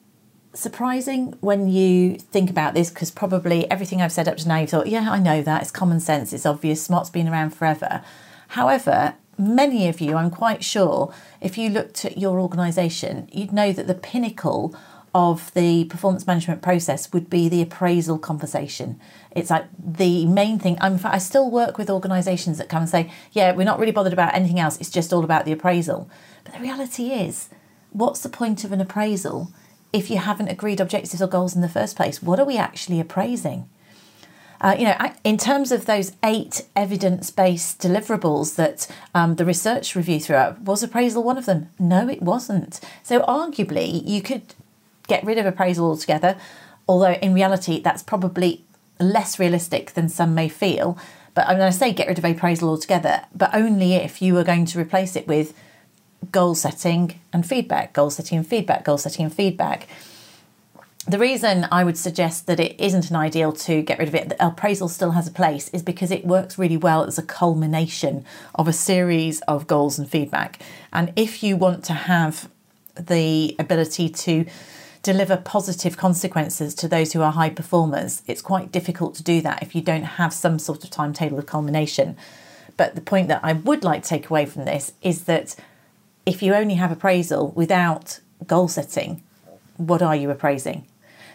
surprising 0.52 1.36
when 1.40 1.68
you 1.68 2.16
think 2.16 2.48
about 2.48 2.74
this 2.74 2.90
because 2.90 3.10
probably 3.10 3.70
everything 3.70 4.00
I've 4.00 4.12
said 4.12 4.28
up 4.28 4.36
to 4.38 4.48
now 4.48 4.58
you 4.58 4.66
thought, 4.66 4.86
yeah, 4.86 5.10
I 5.10 5.18
know 5.18 5.42
that, 5.42 5.62
it's 5.62 5.70
common 5.70 6.00
sense, 6.00 6.32
it's 6.32 6.46
obvious, 6.46 6.82
smart's 6.82 7.10
been 7.10 7.28
around 7.28 7.50
forever. 7.50 8.02
However, 8.48 9.14
many 9.36 9.88
of 9.88 10.00
you, 10.00 10.16
I'm 10.16 10.30
quite 10.30 10.62
sure, 10.62 11.12
if 11.40 11.58
you 11.58 11.70
looked 11.70 12.04
at 12.04 12.18
your 12.18 12.38
organisation, 12.40 13.28
you'd 13.32 13.52
know 13.52 13.72
that 13.72 13.86
the 13.86 13.94
pinnacle 13.94 14.76
of 15.14 15.54
the 15.54 15.84
performance 15.84 16.26
management 16.26 16.60
process 16.60 17.12
would 17.12 17.30
be 17.30 17.48
the 17.48 17.62
appraisal 17.62 18.18
conversation. 18.18 19.00
It's 19.30 19.48
like 19.48 19.66
the 19.78 20.26
main 20.26 20.58
thing. 20.58 20.76
I'm, 20.80 20.98
I 21.04 21.18
still 21.18 21.50
work 21.50 21.78
with 21.78 21.88
organisations 21.88 22.58
that 22.58 22.68
come 22.68 22.82
and 22.82 22.90
say, 22.90 23.12
yeah, 23.30 23.52
we're 23.52 23.64
not 23.64 23.78
really 23.78 23.92
bothered 23.92 24.12
about 24.12 24.34
anything 24.34 24.58
else, 24.58 24.78
it's 24.80 24.90
just 24.90 25.12
all 25.12 25.24
about 25.24 25.44
the 25.44 25.52
appraisal. 25.52 26.10
But 26.42 26.54
the 26.54 26.60
reality 26.60 27.12
is, 27.12 27.48
what's 27.94 28.20
the 28.20 28.28
point 28.28 28.64
of 28.64 28.72
an 28.72 28.80
appraisal 28.80 29.50
if 29.92 30.10
you 30.10 30.18
haven't 30.18 30.48
agreed 30.48 30.80
objectives 30.80 31.22
or 31.22 31.26
goals 31.26 31.54
in 31.54 31.62
the 31.62 31.68
first 31.68 31.96
place? 31.96 32.22
What 32.22 32.38
are 32.38 32.44
we 32.44 32.58
actually 32.58 33.00
appraising? 33.00 33.68
Uh, 34.60 34.74
you 34.78 34.84
know, 34.84 34.96
in 35.24 35.36
terms 35.36 35.70
of 35.70 35.86
those 35.86 36.12
eight 36.24 36.64
evidence-based 36.74 37.80
deliverables 37.80 38.56
that 38.56 38.86
um, 39.14 39.36
the 39.36 39.44
research 39.44 39.94
review 39.94 40.18
threw 40.18 40.36
out, 40.36 40.60
was 40.60 40.82
appraisal 40.82 41.22
one 41.22 41.38
of 41.38 41.46
them? 41.46 41.68
No, 41.78 42.08
it 42.08 42.22
wasn't. 42.22 42.80
So 43.02 43.20
arguably, 43.20 44.06
you 44.06 44.22
could 44.22 44.54
get 45.06 45.24
rid 45.24 45.38
of 45.38 45.46
appraisal 45.46 45.86
altogether, 45.86 46.36
although 46.88 47.12
in 47.12 47.34
reality, 47.34 47.80
that's 47.80 48.02
probably 48.02 48.64
less 48.98 49.38
realistic 49.38 49.92
than 49.92 50.08
some 50.08 50.34
may 50.34 50.48
feel. 50.48 50.98
But 51.34 51.48
I'm 51.48 51.58
going 51.58 51.70
to 51.70 51.76
say 51.76 51.92
get 51.92 52.08
rid 52.08 52.18
of 52.18 52.24
appraisal 52.24 52.70
altogether, 52.70 53.24
but 53.34 53.54
only 53.54 53.94
if 53.94 54.22
you 54.22 54.36
are 54.38 54.44
going 54.44 54.66
to 54.66 54.80
replace 54.80 55.14
it 55.14 55.26
with 55.26 55.52
goal 56.32 56.54
setting 56.54 57.20
and 57.32 57.46
feedback, 57.46 57.92
goal 57.92 58.10
setting 58.10 58.38
and 58.38 58.46
feedback, 58.46 58.84
goal 58.84 58.98
setting 58.98 59.24
and 59.24 59.34
feedback. 59.34 59.88
The 61.06 61.18
reason 61.18 61.66
I 61.70 61.84
would 61.84 61.98
suggest 61.98 62.46
that 62.46 62.58
it 62.58 62.80
isn't 62.80 63.10
an 63.10 63.16
ideal 63.16 63.52
to 63.52 63.82
get 63.82 63.98
rid 63.98 64.08
of 64.08 64.14
it, 64.14 64.30
that 64.30 64.38
appraisal 64.40 64.88
still 64.88 65.10
has 65.10 65.28
a 65.28 65.30
place, 65.30 65.68
is 65.68 65.82
because 65.82 66.10
it 66.10 66.24
works 66.24 66.58
really 66.58 66.78
well 66.78 67.04
as 67.04 67.18
a 67.18 67.22
culmination 67.22 68.24
of 68.54 68.68
a 68.68 68.72
series 68.72 69.42
of 69.42 69.66
goals 69.66 69.98
and 69.98 70.08
feedback. 70.08 70.62
And 70.94 71.12
if 71.14 71.42
you 71.42 71.58
want 71.58 71.84
to 71.84 71.92
have 71.92 72.48
the 72.98 73.54
ability 73.58 74.08
to 74.08 74.46
deliver 75.02 75.36
positive 75.36 75.98
consequences 75.98 76.74
to 76.76 76.88
those 76.88 77.12
who 77.12 77.20
are 77.20 77.32
high 77.32 77.50
performers, 77.50 78.22
it's 78.26 78.40
quite 78.40 78.72
difficult 78.72 79.14
to 79.16 79.22
do 79.22 79.42
that 79.42 79.62
if 79.62 79.74
you 79.74 79.82
don't 79.82 80.04
have 80.04 80.32
some 80.32 80.58
sort 80.58 80.84
of 80.84 80.88
timetable 80.90 81.38
of 81.38 81.44
culmination. 81.44 82.16
But 82.78 82.94
the 82.94 83.02
point 83.02 83.28
that 83.28 83.40
I 83.42 83.52
would 83.52 83.84
like 83.84 84.04
to 84.04 84.08
take 84.08 84.30
away 84.30 84.46
from 84.46 84.64
this 84.64 84.92
is 85.02 85.24
that 85.24 85.54
if 86.26 86.42
you 86.42 86.54
only 86.54 86.74
have 86.74 86.90
appraisal 86.90 87.50
without 87.52 88.20
goal 88.46 88.68
setting, 88.68 89.22
what 89.76 90.02
are 90.02 90.16
you 90.16 90.30
appraising? 90.30 90.86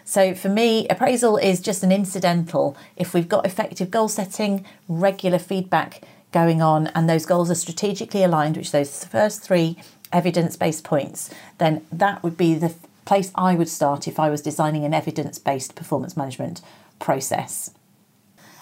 So 0.04 0.34
for 0.34 0.48
me, 0.48 0.88
appraisal 0.88 1.36
is 1.36 1.60
just 1.60 1.82
an 1.82 1.92
incidental. 1.92 2.76
If 2.96 3.14
we've 3.14 3.28
got 3.28 3.46
effective 3.46 3.90
goal 3.90 4.08
setting, 4.08 4.64
regular 4.88 5.38
feedback 5.38 6.02
going 6.32 6.62
on, 6.62 6.88
and 6.88 7.08
those 7.08 7.26
goals 7.26 7.50
are 7.50 7.54
strategically 7.54 8.24
aligned, 8.24 8.56
which 8.56 8.72
those 8.72 9.04
first 9.04 9.42
three 9.42 9.76
evidence 10.12 10.56
based 10.56 10.84
points, 10.84 11.30
then 11.58 11.86
that 11.92 12.22
would 12.22 12.36
be 12.36 12.54
the 12.54 12.74
place 13.04 13.30
I 13.34 13.54
would 13.54 13.68
start 13.68 14.08
if 14.08 14.18
I 14.18 14.30
was 14.30 14.42
designing 14.42 14.84
an 14.84 14.94
evidence 14.94 15.38
based 15.38 15.74
performance 15.74 16.16
management 16.16 16.60
process. 16.98 17.72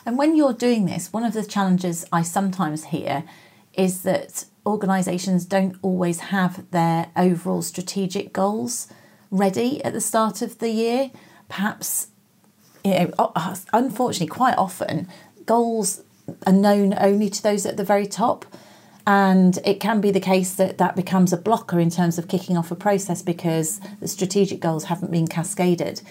And 0.04 0.16
when 0.16 0.36
you're 0.36 0.54
doing 0.54 0.86
this, 0.86 1.12
one 1.12 1.24
of 1.24 1.34
the 1.34 1.44
challenges 1.44 2.06
I 2.12 2.22
sometimes 2.22 2.84
hear 2.84 3.24
is 3.74 4.02
that 4.02 4.44
organisations 4.68 5.44
don't 5.44 5.76
always 5.82 6.20
have 6.20 6.70
their 6.70 7.08
overall 7.16 7.62
strategic 7.62 8.32
goals 8.32 8.88
ready 9.30 9.82
at 9.84 9.92
the 9.92 10.00
start 10.00 10.42
of 10.42 10.58
the 10.58 10.70
year. 10.70 11.10
Perhaps, 11.48 12.08
you 12.84 12.92
know, 12.92 13.12
uh, 13.18 13.56
unfortunately, 13.72 14.26
quite 14.26 14.56
often 14.56 15.08
goals 15.46 16.02
are 16.46 16.52
known 16.52 16.94
only 16.98 17.30
to 17.30 17.42
those 17.42 17.66
at 17.66 17.76
the 17.76 17.84
very 17.84 18.06
top. 18.06 18.44
And 19.06 19.58
it 19.64 19.80
can 19.80 20.02
be 20.02 20.10
the 20.10 20.20
case 20.20 20.54
that 20.56 20.76
that 20.76 20.94
becomes 20.94 21.32
a 21.32 21.38
blocker 21.38 21.80
in 21.80 21.88
terms 21.88 22.18
of 22.18 22.28
kicking 22.28 22.58
off 22.58 22.70
a 22.70 22.76
process 22.76 23.22
because 23.22 23.80
the 24.00 24.08
strategic 24.08 24.60
goals 24.60 24.84
haven't 24.84 25.10
been 25.10 25.26
cascaded. 25.26 26.02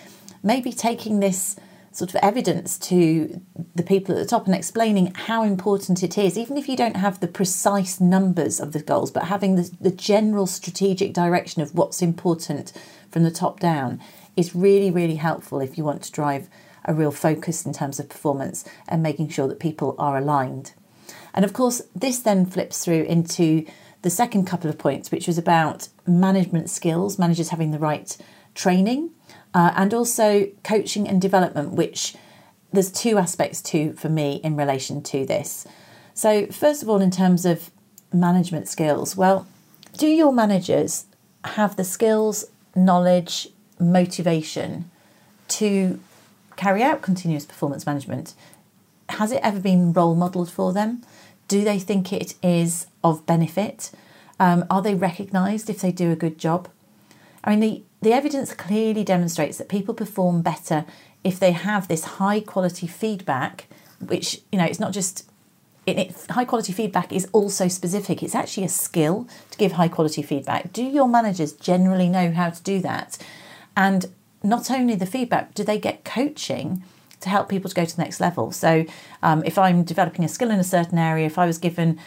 Maybe 0.42 0.72
taking 0.72 1.20
this 1.20 1.56
sort 1.98 2.14
of 2.14 2.16
evidence 2.18 2.78
to 2.78 3.42
the 3.74 3.82
people 3.82 4.14
at 4.14 4.20
the 4.20 4.30
top 4.30 4.46
and 4.46 4.54
explaining 4.54 5.12
how 5.16 5.42
important 5.42 6.04
it 6.04 6.16
is, 6.16 6.38
even 6.38 6.56
if 6.56 6.70
you 6.70 6.78
don't 6.78 6.96
have 6.96 7.20
the 7.20 7.28
precise 7.28 8.00
numbers 8.00 8.60
of 8.60 8.72
the 8.72 8.84
goals, 8.84 9.10
but 9.10 9.24
having 9.24 9.56
the, 9.56 9.76
the 9.82 9.90
general 9.90 10.46
strategic 10.46 11.12
direction 11.12 11.60
of 11.60 11.74
what's 11.74 12.04
important 12.04 12.72
from 13.10 13.24
the 13.24 13.32
top 13.32 13.60
down 13.60 14.00
is 14.36 14.54
really, 14.54 14.92
really 14.92 15.16
helpful 15.16 15.60
if 15.60 15.76
you 15.76 15.84
want 15.84 16.04
to 16.04 16.12
drive 16.12 16.48
a 16.86 16.94
real 16.94 17.10
focus 17.10 17.66
in 17.66 17.74
terms 17.74 18.00
of 18.00 18.08
performance 18.08 18.64
and 18.88 19.02
making 19.02 19.28
sure 19.28 19.48
that 19.48 19.60
people 19.60 19.96
are 19.98 20.20
aligned. 20.20 20.74
And 21.34 21.44
of 21.44 21.52
course, 21.52 21.82
this 21.96 22.20
then 22.20 22.46
flips 22.46 22.86
through 22.86 23.06
into 23.06 23.66
the 24.04 24.12
second 24.12 24.46
couple 24.46 24.70
of 24.70 24.78
points, 24.78 25.10
which 25.10 25.26
was 25.26 25.40
about 25.40 25.88
management 26.06 26.70
skills, 26.70 27.18
managers 27.18 27.50
having 27.50 27.72
the 27.72 27.80
right 27.80 28.16
training 28.54 29.10
uh, 29.58 29.74
and 29.76 29.92
also 29.92 30.48
coaching 30.64 31.08
and 31.08 31.20
development, 31.20 31.72
which 31.72 32.16
there's 32.72 32.92
two 32.92 33.18
aspects 33.18 33.60
to 33.60 33.92
for 33.94 34.08
me 34.08 34.40
in 34.44 34.56
relation 34.56 35.02
to 35.02 35.26
this. 35.26 35.66
So, 36.14 36.46
first 36.46 36.84
of 36.84 36.90
all, 36.90 37.02
in 37.02 37.10
terms 37.10 37.44
of 37.44 37.72
management 38.14 38.68
skills, 38.68 39.18
well, 39.18 39.48
do 39.98 40.06
your 40.06 40.32
managers 40.32 41.08
have 41.44 41.76
the 41.76 41.84
skills, 41.84 42.46
knowledge, 42.76 43.48
motivation 43.80 44.92
to 45.48 46.00
carry 46.56 46.84
out 46.84 47.02
continuous 47.02 47.48
performance 47.48 47.84
management? 47.84 48.36
Has 49.10 49.32
it 49.32 49.42
ever 49.42 49.60
been 49.60 49.92
role 49.92 50.14
modelled 50.14 50.52
for 50.52 50.72
them? 50.72 51.02
Do 51.48 51.64
they 51.64 51.80
think 51.80 52.14
it 52.14 52.36
is 52.44 52.86
of 53.04 53.26
benefit? 53.26 53.90
Um, 54.40 54.66
are 54.70 54.84
they 54.84 54.94
recognised 54.94 55.68
if 55.68 55.82
they 55.82 55.92
do 55.92 56.12
a 56.12 56.16
good 56.16 56.38
job? 56.38 56.70
I 57.44 57.56
mean, 57.56 57.60
the 57.60 57.84
the 58.02 58.14
evidence 58.14 58.54
clearly 58.54 59.04
demonstrates 59.04 59.58
that 59.58 59.70
people 59.70 59.94
perform 59.94 60.42
better 60.42 60.86
if 61.24 61.40
they 61.40 61.52
have 61.52 61.88
this 61.88 62.04
high 62.04 62.40
quality 62.40 62.88
feedback, 62.88 63.68
which, 64.00 64.42
you 64.52 64.58
know, 64.58 64.66
it's 64.66 64.80
not 64.80 64.94
just 64.94 65.30
it, 65.88 66.28
high 66.30 66.46
quality 66.46 66.74
feedback 66.74 67.14
is 67.14 67.28
also 67.32 67.68
specific. 67.68 68.22
It's 68.22 68.36
actually 68.36 68.66
a 68.66 68.70
skill 68.70 69.28
to 69.52 69.58
give 69.58 69.74
high 69.74 69.88
quality 69.88 70.22
feedback. 70.22 70.74
Do 70.74 70.84
your 70.84 71.08
managers 71.08 71.54
generally 71.54 72.10
know 72.10 72.32
how 72.32 72.50
to 72.50 72.62
do 72.62 72.82
that? 72.82 73.18
And 73.76 74.08
not 74.44 74.70
only 74.70 74.96
the 74.96 75.06
feedback, 75.06 75.54
do 75.54 75.64
they 75.64 75.80
get 75.80 76.04
coaching 76.04 76.84
to 77.22 77.30
help 77.30 77.50
people 77.50 77.70
to 77.70 77.76
go 77.76 77.86
to 77.86 77.96
the 77.96 78.02
next 78.02 78.20
level? 78.20 78.52
So, 78.52 78.86
um, 79.24 79.44
if 79.46 79.58
I'm 79.58 79.84
developing 79.84 80.26
a 80.26 80.28
skill 80.28 80.52
in 80.52 80.60
a 80.60 80.64
certain 80.64 80.98
area, 80.98 81.26
if 81.26 81.38
I 81.38 81.46
was 81.46 81.58
given 81.58 82.00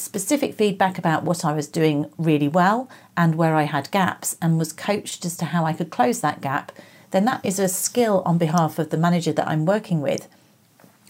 specific 0.00 0.54
feedback 0.54 0.98
about 0.98 1.24
what 1.24 1.44
I 1.44 1.52
was 1.52 1.68
doing 1.68 2.10
really 2.18 2.48
well 2.48 2.88
and 3.16 3.34
where 3.34 3.54
I 3.54 3.64
had 3.64 3.90
gaps 3.90 4.36
and 4.40 4.58
was 4.58 4.72
coached 4.72 5.24
as 5.24 5.36
to 5.38 5.46
how 5.46 5.64
I 5.64 5.72
could 5.72 5.90
close 5.90 6.20
that 6.20 6.40
gap, 6.40 6.72
then 7.10 7.24
that 7.26 7.44
is 7.44 7.58
a 7.58 7.68
skill 7.68 8.22
on 8.24 8.38
behalf 8.38 8.78
of 8.78 8.90
the 8.90 8.96
manager 8.96 9.32
that 9.32 9.48
I'm 9.48 9.66
working 9.66 10.00
with. 10.00 10.28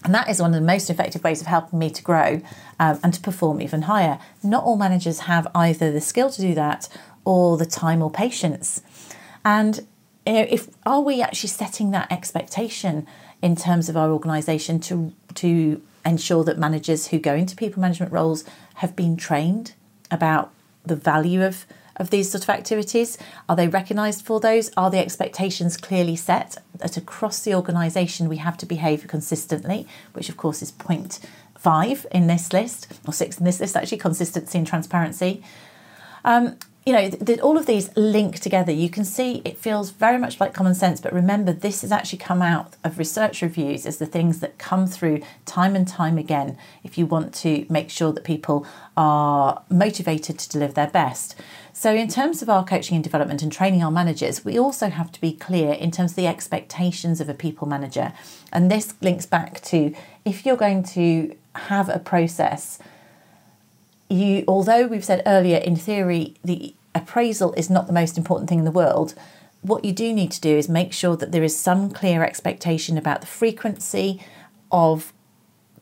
And 0.03 0.13
that 0.15 0.29
is 0.29 0.41
one 0.41 0.53
of 0.53 0.59
the 0.59 0.65
most 0.65 0.89
effective 0.89 1.23
ways 1.23 1.41
of 1.41 1.47
helping 1.47 1.77
me 1.77 1.89
to 1.91 2.01
grow 2.01 2.41
um, 2.79 2.99
and 3.03 3.13
to 3.13 3.21
perform 3.21 3.61
even 3.61 3.83
higher. 3.83 4.19
Not 4.41 4.63
all 4.63 4.77
managers 4.77 5.21
have 5.21 5.47
either 5.53 5.91
the 5.91 6.01
skill 6.01 6.29
to 6.31 6.41
do 6.41 6.55
that 6.55 6.89
or 7.23 7.57
the 7.57 7.67
time 7.67 8.01
or 8.01 8.09
patience. 8.09 8.81
And 9.45 9.85
you 10.25 10.33
know, 10.33 10.45
if 10.49 10.69
are 10.85 11.01
we 11.01 11.21
actually 11.21 11.49
setting 11.49 11.91
that 11.91 12.11
expectation 12.11 13.07
in 13.41 13.55
terms 13.55 13.89
of 13.89 13.97
our 13.97 14.11
organisation 14.11 14.79
to 14.81 15.13
to 15.35 15.81
ensure 16.05 16.43
that 16.43 16.57
managers 16.57 17.07
who 17.07 17.19
go 17.19 17.35
into 17.35 17.55
people 17.55 17.81
management 17.81 18.11
roles 18.11 18.43
have 18.81 18.95
been 18.95 19.15
trained 19.15 19.73
about 20.09 20.51
the 20.83 20.95
value 20.95 21.43
of 21.43 21.65
of 21.97 22.09
these 22.09 22.31
sort 22.31 22.43
of 22.43 22.49
activities? 22.49 23.15
Are 23.47 23.55
they 23.55 23.67
recognised 23.67 24.25
for 24.25 24.39
those? 24.39 24.71
Are 24.75 24.89
the 24.89 24.97
expectations 24.97 25.77
clearly 25.77 26.15
set 26.15 26.57
that 26.79 26.97
across 26.97 27.43
the 27.43 27.53
organisation 27.53 28.27
we 28.27 28.37
have 28.37 28.57
to 28.57 28.65
behave 28.65 29.07
consistently, 29.07 29.87
which 30.13 30.29
of 30.29 30.35
course 30.35 30.63
is 30.63 30.71
point 30.71 31.19
five 31.55 32.07
in 32.11 32.25
this 32.25 32.53
list, 32.53 32.87
or 33.05 33.13
six 33.13 33.37
in 33.37 33.45
this 33.45 33.59
list 33.59 33.75
actually, 33.75 33.99
consistency 33.99 34.57
and 34.57 34.65
transparency. 34.65 35.43
Um, 36.25 36.57
you 36.85 36.93
know, 36.93 37.09
th- 37.09 37.39
all 37.39 37.57
of 37.57 37.67
these 37.67 37.95
link 37.95 38.39
together. 38.39 38.71
You 38.71 38.89
can 38.89 39.05
see 39.05 39.41
it 39.45 39.57
feels 39.57 39.91
very 39.91 40.17
much 40.17 40.39
like 40.39 40.53
common 40.53 40.73
sense, 40.73 40.99
but 40.99 41.13
remember, 41.13 41.53
this 41.53 41.81
has 41.81 41.91
actually 41.91 42.17
come 42.17 42.41
out 42.41 42.75
of 42.83 42.97
research 42.97 43.41
reviews 43.43 43.85
as 43.85 43.97
the 43.97 44.07
things 44.07 44.39
that 44.39 44.57
come 44.57 44.87
through 44.87 45.21
time 45.45 45.75
and 45.75 45.87
time 45.87 46.17
again 46.17 46.57
if 46.83 46.97
you 46.97 47.05
want 47.05 47.35
to 47.35 47.67
make 47.69 47.91
sure 47.91 48.11
that 48.11 48.23
people 48.23 48.65
are 48.97 49.61
motivated 49.69 50.39
to 50.39 50.49
deliver 50.49 50.73
their 50.73 50.89
best. 50.89 51.35
So, 51.71 51.93
in 51.93 52.07
terms 52.07 52.41
of 52.41 52.49
our 52.49 52.65
coaching 52.65 52.95
and 52.95 53.03
development 53.03 53.43
and 53.43 53.51
training 53.51 53.83
our 53.83 53.91
managers, 53.91 54.43
we 54.43 54.57
also 54.57 54.89
have 54.89 55.11
to 55.11 55.21
be 55.21 55.33
clear 55.33 55.73
in 55.73 55.91
terms 55.91 56.11
of 56.11 56.15
the 56.15 56.27
expectations 56.27 57.21
of 57.21 57.29
a 57.29 57.33
people 57.35 57.67
manager. 57.67 58.11
And 58.51 58.71
this 58.71 58.95
links 59.01 59.27
back 59.27 59.61
to 59.61 59.93
if 60.25 60.45
you're 60.45 60.57
going 60.57 60.83
to 60.83 61.35
have 61.55 61.89
a 61.89 61.99
process 61.99 62.79
you 64.11 64.43
although 64.47 64.85
we've 64.87 65.05
said 65.05 65.23
earlier 65.25 65.57
in 65.57 65.75
theory 65.75 66.35
the 66.43 66.73
appraisal 66.93 67.53
is 67.53 67.69
not 67.69 67.87
the 67.87 67.93
most 67.93 68.17
important 68.17 68.49
thing 68.49 68.59
in 68.59 68.65
the 68.65 68.71
world 68.71 69.15
what 69.61 69.85
you 69.85 69.91
do 69.91 70.13
need 70.13 70.31
to 70.31 70.41
do 70.41 70.57
is 70.57 70.67
make 70.67 70.91
sure 70.91 71.15
that 71.15 71.31
there 71.31 71.43
is 71.43 71.57
some 71.57 71.89
clear 71.91 72.23
expectation 72.23 72.97
about 72.97 73.21
the 73.21 73.27
frequency 73.27 74.21
of 74.71 75.13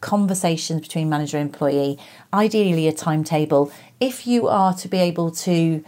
conversations 0.02 0.82
between 0.82 1.10
manager 1.10 1.38
and 1.38 1.50
employee, 1.50 1.98
ideally 2.34 2.88
a 2.88 2.94
timetable. 2.94 3.72
If 4.00 4.28
you 4.28 4.48
are 4.48 4.74
to 4.76 4.88
be 4.88 4.98
able 4.98 5.32
to 5.32 5.84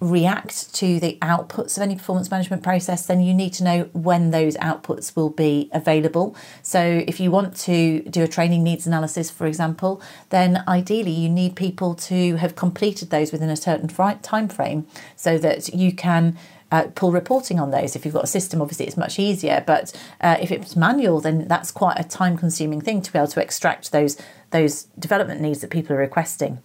react 0.00 0.72
to 0.74 1.00
the 1.00 1.18
outputs 1.20 1.76
of 1.76 1.82
any 1.82 1.96
performance 1.96 2.30
management 2.30 2.62
process, 2.62 3.06
then 3.06 3.20
you 3.20 3.34
need 3.34 3.52
to 3.52 3.64
know 3.64 3.88
when 3.92 4.30
those 4.30 4.56
outputs 4.58 5.16
will 5.16 5.30
be 5.30 5.68
available. 5.72 6.36
So, 6.62 7.02
if 7.06 7.18
you 7.18 7.30
want 7.30 7.56
to 7.58 8.02
do 8.02 8.22
a 8.22 8.28
training 8.28 8.62
needs 8.62 8.86
analysis, 8.86 9.30
for 9.30 9.46
example, 9.46 10.00
then 10.30 10.62
ideally 10.68 11.10
you 11.10 11.28
need 11.28 11.56
people 11.56 11.94
to 11.94 12.36
have 12.36 12.54
completed 12.54 13.10
those 13.10 13.32
within 13.32 13.50
a 13.50 13.56
certain 13.56 13.88
time 13.88 14.48
frame 14.48 14.86
so 15.16 15.38
that 15.38 15.68
you 15.74 15.92
can. 15.92 16.36
Uh, 16.70 16.86
pull 16.94 17.10
reporting 17.10 17.58
on 17.58 17.70
those. 17.70 17.96
If 17.96 18.04
you've 18.04 18.12
got 18.12 18.24
a 18.24 18.26
system, 18.26 18.60
obviously 18.60 18.86
it's 18.86 18.98
much 18.98 19.18
easier. 19.18 19.64
But 19.66 19.98
uh, 20.20 20.36
if 20.38 20.50
it's 20.50 20.76
manual, 20.76 21.18
then 21.18 21.48
that's 21.48 21.70
quite 21.70 21.98
a 21.98 22.04
time-consuming 22.04 22.82
thing 22.82 23.00
to 23.00 23.10
be 23.10 23.18
able 23.18 23.28
to 23.28 23.40
extract 23.40 23.90
those 23.90 24.18
those 24.50 24.82
development 24.98 25.40
needs 25.40 25.62
that 25.62 25.70
people 25.70 25.96
are 25.96 25.98
requesting. 25.98 26.58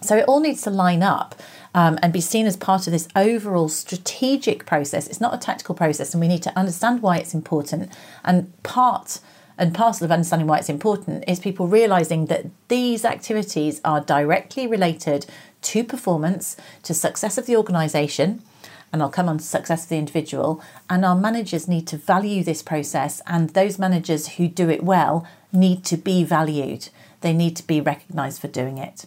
So 0.00 0.16
it 0.16 0.24
all 0.26 0.40
needs 0.40 0.62
to 0.62 0.70
line 0.70 1.02
up 1.02 1.34
um, 1.76 1.98
and 2.02 2.10
be 2.10 2.22
seen 2.22 2.46
as 2.46 2.56
part 2.56 2.86
of 2.86 2.92
this 2.92 3.06
overall 3.14 3.68
strategic 3.68 4.64
process. 4.64 5.06
It's 5.06 5.20
not 5.20 5.34
a 5.34 5.38
tactical 5.38 5.74
process, 5.74 6.14
and 6.14 6.20
we 6.22 6.26
need 6.26 6.42
to 6.44 6.58
understand 6.58 7.02
why 7.02 7.18
it's 7.18 7.34
important. 7.34 7.92
And 8.24 8.50
part 8.62 9.20
and 9.58 9.74
parcel 9.74 10.06
of 10.06 10.10
understanding 10.10 10.48
why 10.48 10.58
it's 10.58 10.70
important 10.70 11.24
is 11.28 11.38
people 11.38 11.68
realizing 11.68 12.26
that 12.26 12.46
these 12.68 13.04
activities 13.04 13.82
are 13.84 14.00
directly 14.00 14.66
related 14.66 15.26
to 15.62 15.84
performance, 15.84 16.56
to 16.82 16.94
success 16.94 17.36
of 17.36 17.44
the 17.44 17.56
organization, 17.56 18.42
and 18.90 19.02
I'll 19.02 19.10
come 19.10 19.28
on 19.28 19.36
to 19.36 19.44
success 19.44 19.82
of 19.82 19.90
the 19.90 19.98
individual. 19.98 20.62
And 20.88 21.04
our 21.04 21.16
managers 21.16 21.68
need 21.68 21.86
to 21.88 21.98
value 21.98 22.42
this 22.42 22.62
process, 22.62 23.20
and 23.26 23.50
those 23.50 23.78
managers 23.78 24.36
who 24.36 24.48
do 24.48 24.70
it 24.70 24.82
well 24.82 25.26
need 25.52 25.84
to 25.84 25.98
be 25.98 26.24
valued. 26.24 26.88
They 27.20 27.34
need 27.34 27.54
to 27.56 27.66
be 27.66 27.82
recognized 27.82 28.40
for 28.40 28.48
doing 28.48 28.78
it. 28.78 29.04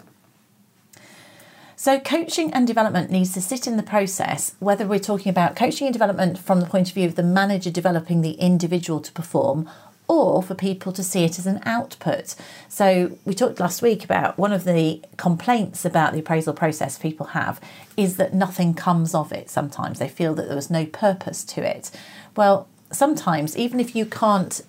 So, 1.81 1.97
coaching 1.97 2.51
and 2.51 2.67
development 2.67 3.09
needs 3.09 3.31
to 3.31 3.41
sit 3.41 3.65
in 3.65 3.77
the 3.77 3.83
process, 3.83 4.53
whether 4.59 4.85
we're 4.85 4.99
talking 4.99 5.29
about 5.29 5.55
coaching 5.55 5.87
and 5.87 5.93
development 5.93 6.37
from 6.37 6.59
the 6.59 6.65
point 6.65 6.89
of 6.89 6.93
view 6.93 7.07
of 7.07 7.15
the 7.15 7.23
manager 7.23 7.71
developing 7.71 8.19
the 8.19 8.33
individual 8.33 8.99
to 8.99 9.13
perform, 9.13 9.69
or 10.05 10.43
for 10.43 10.55
people 10.55 10.91
to 10.91 11.01
see 11.01 11.23
it 11.23 11.39
as 11.39 11.47
an 11.47 11.61
output. 11.63 12.35
So, 12.67 13.17
we 13.23 13.33
talked 13.33 13.61
last 13.61 13.81
week 13.81 14.03
about 14.03 14.37
one 14.37 14.51
of 14.51 14.65
the 14.65 15.01
complaints 15.15 15.85
about 15.85 16.11
the 16.11 16.19
appraisal 16.19 16.53
process 16.53 16.97
people 16.97 17.27
have 17.27 17.61
is 17.95 18.17
that 18.17 18.33
nothing 18.33 18.73
comes 18.73 19.15
of 19.15 19.31
it 19.31 19.49
sometimes. 19.49 19.99
They 19.99 20.09
feel 20.09 20.35
that 20.35 20.47
there 20.47 20.57
was 20.57 20.69
no 20.69 20.85
purpose 20.85 21.45
to 21.45 21.61
it. 21.61 21.91
Well, 22.35 22.67
sometimes, 22.91 23.55
even 23.57 23.79
if 23.79 23.95
you 23.95 24.05
can't 24.05 24.61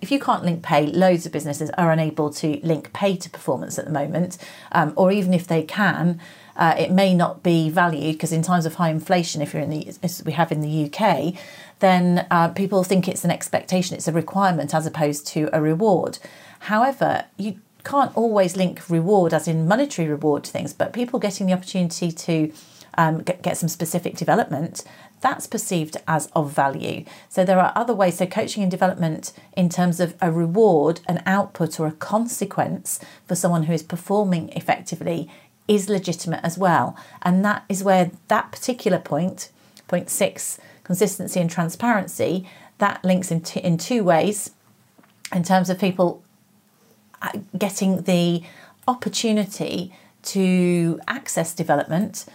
if 0.00 0.10
you 0.10 0.18
can't 0.18 0.44
link 0.44 0.62
pay, 0.62 0.86
loads 0.86 1.26
of 1.26 1.32
businesses 1.32 1.70
are 1.78 1.90
unable 1.90 2.30
to 2.30 2.60
link 2.62 2.92
pay 2.92 3.16
to 3.16 3.30
performance 3.30 3.78
at 3.78 3.84
the 3.86 3.90
moment, 3.90 4.36
um, 4.72 4.92
or 4.94 5.10
even 5.10 5.32
if 5.32 5.46
they 5.46 5.62
can, 5.62 6.20
uh, 6.56 6.74
it 6.78 6.90
may 6.90 7.14
not 7.14 7.42
be 7.42 7.68
valued 7.70 8.14
because 8.14 8.32
in 8.32 8.42
times 8.42 8.66
of 8.66 8.74
high 8.74 8.90
inflation, 8.90 9.42
if 9.42 9.52
you're 9.52 9.62
in 9.62 9.70
the 9.70 9.88
as 10.02 10.22
we 10.24 10.32
have 10.32 10.50
in 10.50 10.60
the 10.60 10.90
UK, 10.90 11.34
then 11.80 12.26
uh, 12.30 12.48
people 12.48 12.82
think 12.82 13.06
it's 13.06 13.24
an 13.24 13.30
expectation, 13.30 13.96
it's 13.96 14.08
a 14.08 14.12
requirement 14.12 14.74
as 14.74 14.86
opposed 14.86 15.26
to 15.28 15.48
a 15.52 15.60
reward. 15.60 16.18
However, 16.60 17.24
you 17.36 17.60
can't 17.84 18.16
always 18.16 18.56
link 18.56 18.88
reward 18.88 19.32
as 19.32 19.46
in 19.46 19.68
monetary 19.68 20.08
reward 20.08 20.44
to 20.44 20.50
things, 20.50 20.72
but 20.72 20.92
people 20.92 21.18
getting 21.18 21.46
the 21.46 21.52
opportunity 21.52 22.10
to 22.10 22.52
um, 22.96 23.22
get, 23.22 23.42
get 23.42 23.56
some 23.56 23.68
specific 23.68 24.16
development, 24.16 24.82
that's 25.20 25.46
perceived 25.46 25.96
as 26.06 26.28
of 26.34 26.52
value. 26.52 27.04
So 27.28 27.44
there 27.44 27.58
are 27.58 27.72
other 27.74 27.94
ways. 27.94 28.18
So 28.18 28.26
coaching 28.26 28.62
and 28.62 28.70
development 28.70 29.32
in 29.56 29.68
terms 29.68 30.00
of 30.00 30.14
a 30.20 30.30
reward, 30.30 31.00
an 31.06 31.22
output, 31.26 31.80
or 31.80 31.86
a 31.86 31.92
consequence 31.92 33.00
for 33.26 33.34
someone 33.34 33.64
who 33.64 33.72
is 33.72 33.82
performing 33.82 34.50
effectively 34.50 35.30
is 35.68 35.88
legitimate 35.88 36.40
as 36.42 36.56
well. 36.58 36.96
And 37.22 37.44
that 37.44 37.64
is 37.68 37.82
where 37.82 38.10
that 38.28 38.52
particular 38.52 38.98
point, 38.98 39.50
point 39.88 40.10
six, 40.10 40.58
consistency 40.84 41.40
and 41.40 41.50
transparency, 41.50 42.48
that 42.78 43.04
links 43.04 43.30
in, 43.30 43.40
t- 43.40 43.60
in 43.60 43.78
two 43.78 44.04
ways. 44.04 44.50
In 45.32 45.42
terms 45.42 45.68
of 45.70 45.78
people 45.78 46.22
uh, 47.20 47.32
getting 47.58 48.02
the 48.02 48.42
opportunity 48.86 49.92
to 50.22 51.00
access 51.08 51.54
development 51.54 52.26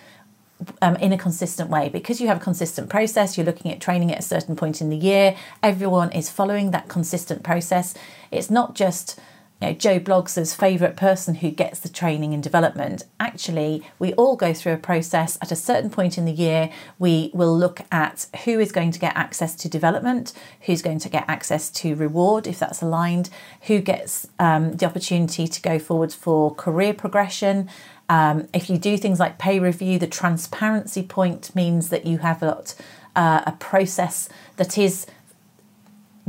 um, 0.82 0.96
in 0.98 1.12
a 1.12 1.18
consistent 1.18 1.70
way. 1.70 1.90
Because 1.90 2.22
you 2.22 2.28
have 2.28 2.38
a 2.38 2.44
consistent 2.44 2.90
process 2.90 3.38
you're 3.38 3.46
looking 3.46 3.72
at 3.72 3.80
training 3.80 4.12
at 4.12 4.20
a 4.20 4.24
certain 4.24 4.56
point 4.56 4.82
in 4.82 4.90
the 4.90 4.98
year 4.98 5.36
everyone 5.64 6.12
is 6.12 6.30
following 6.30 6.72
that 6.72 6.88
consistent 6.88 7.44
process. 7.44 7.94
It's 8.32 8.50
not 8.50 8.76
just 8.76 9.20
you 9.62 9.68
know, 9.68 9.74
Joe 9.74 10.00
Bloggs' 10.00 10.56
favourite 10.56 10.96
person 10.96 11.36
who 11.36 11.52
gets 11.52 11.80
the 11.80 11.90
training 11.90 12.34
and 12.34 12.42
development. 12.42 13.04
Actually, 13.20 13.88
we 14.00 14.12
all 14.14 14.36
go 14.36 14.54
through 14.54 14.74
a 14.74 14.78
process. 14.78 15.38
At 15.40 15.52
a 15.52 15.56
certain 15.56 15.92
point 15.92 16.18
in 16.18 16.26
the 16.26 16.32
year, 16.32 16.72
we 16.98 17.30
will 17.32 17.56
look 17.56 17.82
at 17.92 18.26
who 18.46 18.60
is 18.60 18.72
going 18.72 18.92
to 18.92 19.00
get 19.00 19.16
access 19.16 19.54
to 19.58 19.70
development, 19.70 20.34
who's 20.62 20.82
going 20.82 20.98
to 21.00 21.10
get 21.10 21.26
access 21.28 21.70
to 21.72 21.94
reward 21.94 22.48
if 22.48 22.58
that's 22.58 22.82
aligned, 22.82 23.30
who 23.64 23.82
gets 23.82 24.28
um, 24.40 24.78
the 24.78 24.86
opportunity 24.88 25.48
to 25.48 25.62
go 25.62 25.78
forward 25.78 26.12
for 26.12 26.56
career 26.56 26.96
progression. 26.96 27.70
Um, 28.10 28.48
if 28.54 28.68
you 28.68 28.80
do 28.80 28.98
things 28.98 29.20
like 29.20 29.38
pay 29.38 29.60
review, 29.60 30.00
the 30.00 30.08
transparency 30.08 31.04
point 31.04 31.56
means 31.56 31.90
that 31.90 32.08
you 32.08 32.18
have 32.18 32.40
got 32.40 32.74
uh, 33.16 33.44
a 33.46 33.52
process 33.54 34.28
that 34.56 34.76
is 34.76 35.06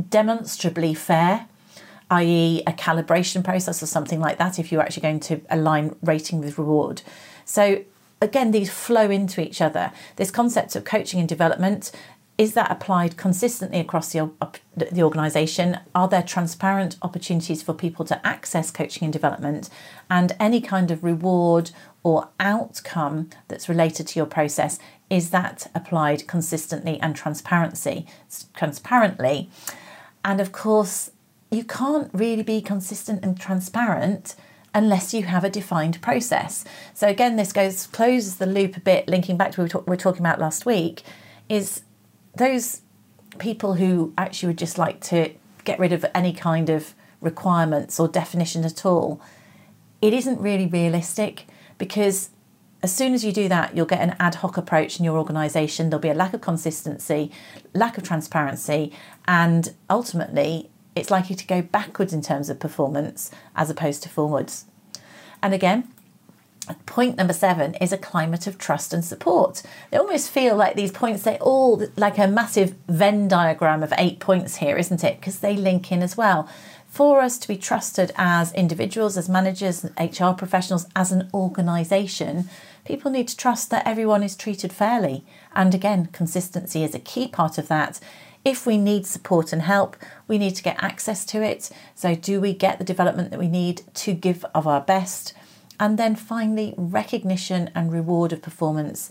demonstrably 0.09 0.93
fair 0.93 1.47
i.e., 2.13 2.63
a 2.67 2.73
calibration 2.73 3.43
process 3.43 3.81
or 3.81 3.87
something 3.87 4.19
like 4.19 4.37
that, 4.37 4.59
if 4.59 4.71
you're 4.71 4.81
actually 4.81 5.01
going 5.01 5.19
to 5.19 5.41
align 5.49 5.95
rating 6.01 6.39
with 6.39 6.57
reward. 6.57 7.01
So, 7.45 7.83
again, 8.21 8.51
these 8.51 8.69
flow 8.69 9.09
into 9.09 9.41
each 9.41 9.59
other. 9.61 9.91
This 10.15 10.31
concept 10.31 10.75
of 10.75 10.83
coaching 10.83 11.19
and 11.19 11.29
development 11.29 11.91
is 12.37 12.53
that 12.53 12.71
applied 12.71 13.15
consistently 13.15 13.79
across 13.79 14.11
the, 14.11 14.31
the 14.75 15.03
organisation? 15.03 15.79
Are 15.93 16.07
there 16.07 16.23
transparent 16.23 16.97
opportunities 17.01 17.61
for 17.61 17.73
people 17.73 18.05
to 18.05 18.25
access 18.25 18.71
coaching 18.71 19.05
and 19.05 19.13
development? 19.13 19.69
And 20.09 20.35
any 20.39 20.59
kind 20.59 20.89
of 20.89 21.03
reward 21.03 21.71
or 22.01 22.29
outcome 22.39 23.29
that's 23.47 23.69
related 23.69 24.07
to 24.07 24.19
your 24.19 24.25
process, 24.25 24.79
is 25.09 25.29
that 25.29 25.69
applied 25.75 26.27
consistently 26.27 26.99
and 27.01 27.15
transparency, 27.15 28.07
transparently? 28.55 29.49
And 30.25 30.41
of 30.41 30.51
course, 30.51 31.11
you 31.53 31.63
can't 31.63 32.09
really 32.13 32.43
be 32.43 32.61
consistent 32.61 33.23
and 33.23 33.39
transparent 33.39 34.35
unless 34.73 35.13
you 35.13 35.23
have 35.23 35.43
a 35.43 35.49
defined 35.49 36.01
process. 36.01 36.65
So 36.93 37.07
again, 37.07 37.35
this 37.35 37.53
goes 37.53 37.87
closes 37.87 38.37
the 38.37 38.45
loop 38.45 38.75
a 38.75 38.79
bit, 38.79 39.07
linking 39.07 39.37
back 39.37 39.51
to 39.53 39.61
what 39.61 39.65
we, 39.65 39.69
talk, 39.69 39.87
we 39.87 39.91
were 39.91 39.97
talking 39.97 40.21
about 40.21 40.39
last 40.39 40.65
week, 40.65 41.03
is 41.47 41.83
those 42.35 42.81
people 43.37 43.75
who 43.75 44.13
actually 44.17 44.47
would 44.47 44.57
just 44.57 44.77
like 44.77 44.99
to 45.01 45.31
get 45.63 45.79
rid 45.79 45.93
of 45.93 46.05
any 46.15 46.33
kind 46.33 46.69
of 46.69 46.95
requirements 47.21 47.99
or 47.99 48.07
definition 48.07 48.63
at 48.63 48.85
all. 48.85 49.21
It 50.01 50.13
isn't 50.13 50.39
really 50.39 50.65
realistic 50.65 51.45
because 51.77 52.29
as 52.81 52.93
soon 52.93 53.13
as 53.13 53.23
you 53.23 53.31
do 53.31 53.47
that, 53.47 53.75
you'll 53.75 53.85
get 53.85 54.01
an 54.01 54.15
ad 54.19 54.35
hoc 54.35 54.57
approach 54.57 54.99
in 54.99 55.05
your 55.05 55.17
organisation. 55.17 55.89
There'll 55.89 56.01
be 56.01 56.09
a 56.09 56.13
lack 56.13 56.33
of 56.33 56.41
consistency, 56.41 57.31
lack 57.73 57.97
of 57.97 58.03
transparency, 58.03 58.91
and 59.25 59.73
ultimately 59.89 60.69
it's 60.95 61.11
likely 61.11 61.35
to 61.35 61.47
go 61.47 61.61
backwards 61.61 62.13
in 62.13 62.21
terms 62.21 62.49
of 62.49 62.59
performance 62.59 63.31
as 63.55 63.69
opposed 63.69 64.03
to 64.03 64.09
forwards. 64.09 64.65
And 65.41 65.53
again, 65.53 65.87
point 66.85 67.17
number 67.17 67.33
seven 67.33 67.75
is 67.75 67.91
a 67.91 67.97
climate 67.97 68.47
of 68.47 68.57
trust 68.57 68.93
and 68.93 69.03
support. 69.03 69.61
They 69.91 69.97
almost 69.97 70.29
feel 70.29 70.55
like 70.55 70.75
these 70.75 70.91
points, 70.91 71.23
they 71.23 71.37
all 71.39 71.85
like 71.97 72.17
a 72.17 72.27
massive 72.27 72.75
Venn 72.87 73.27
diagram 73.27 73.83
of 73.83 73.93
eight 73.97 74.19
points 74.19 74.57
here, 74.57 74.77
isn't 74.77 75.03
it? 75.03 75.19
Because 75.19 75.39
they 75.39 75.55
link 75.55 75.91
in 75.91 76.01
as 76.01 76.15
well. 76.15 76.47
For 76.87 77.21
us 77.21 77.39
to 77.39 77.47
be 77.47 77.57
trusted 77.57 78.11
as 78.15 78.53
individuals, 78.53 79.17
as 79.17 79.27
managers, 79.27 79.83
HR 79.99 80.33
professionals, 80.37 80.85
as 80.95 81.11
an 81.11 81.27
organisation, 81.33 82.47
people 82.85 83.09
need 83.09 83.27
to 83.29 83.35
trust 83.35 83.71
that 83.71 83.87
everyone 83.87 84.21
is 84.21 84.35
treated 84.35 84.71
fairly. 84.71 85.25
And 85.55 85.73
again, 85.73 86.09
consistency 86.11 86.83
is 86.83 86.93
a 86.93 86.99
key 86.99 87.27
part 87.27 87.57
of 87.57 87.67
that 87.67 87.99
if 88.45 88.65
we 88.65 88.77
need 88.77 89.05
support 89.05 89.53
and 89.53 89.61
help, 89.61 89.95
we 90.27 90.37
need 90.37 90.55
to 90.55 90.63
get 90.63 90.81
access 90.83 91.25
to 91.25 91.41
it. 91.41 91.69
So, 91.95 92.15
do 92.15 92.41
we 92.41 92.53
get 92.53 92.77
the 92.77 92.83
development 92.83 93.31
that 93.31 93.39
we 93.39 93.47
need 93.47 93.83
to 93.95 94.13
give 94.13 94.45
of 94.53 94.67
our 94.67 94.81
best? 94.81 95.33
And 95.79 95.97
then 95.97 96.15
finally, 96.15 96.73
recognition 96.77 97.69
and 97.73 97.91
reward 97.91 98.33
of 98.33 98.41
performance. 98.41 99.09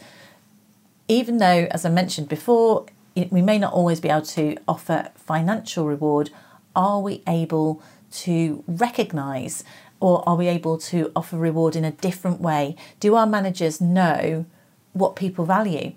Even 1.08 1.38
though, 1.38 1.66
as 1.70 1.84
I 1.84 1.90
mentioned 1.90 2.28
before, 2.28 2.86
we 3.14 3.42
may 3.42 3.58
not 3.58 3.72
always 3.72 4.00
be 4.00 4.08
able 4.08 4.22
to 4.22 4.56
offer 4.66 5.10
financial 5.14 5.86
reward, 5.86 6.30
are 6.74 7.00
we 7.00 7.22
able 7.26 7.82
to 8.10 8.64
recognise 8.66 9.64
or 10.00 10.26
are 10.28 10.36
we 10.36 10.48
able 10.48 10.78
to 10.78 11.12
offer 11.14 11.36
reward 11.36 11.76
in 11.76 11.84
a 11.84 11.92
different 11.92 12.40
way? 12.40 12.76
Do 13.00 13.14
our 13.14 13.26
managers 13.26 13.80
know 13.80 14.46
what 14.92 15.16
people 15.16 15.44
value? 15.44 15.92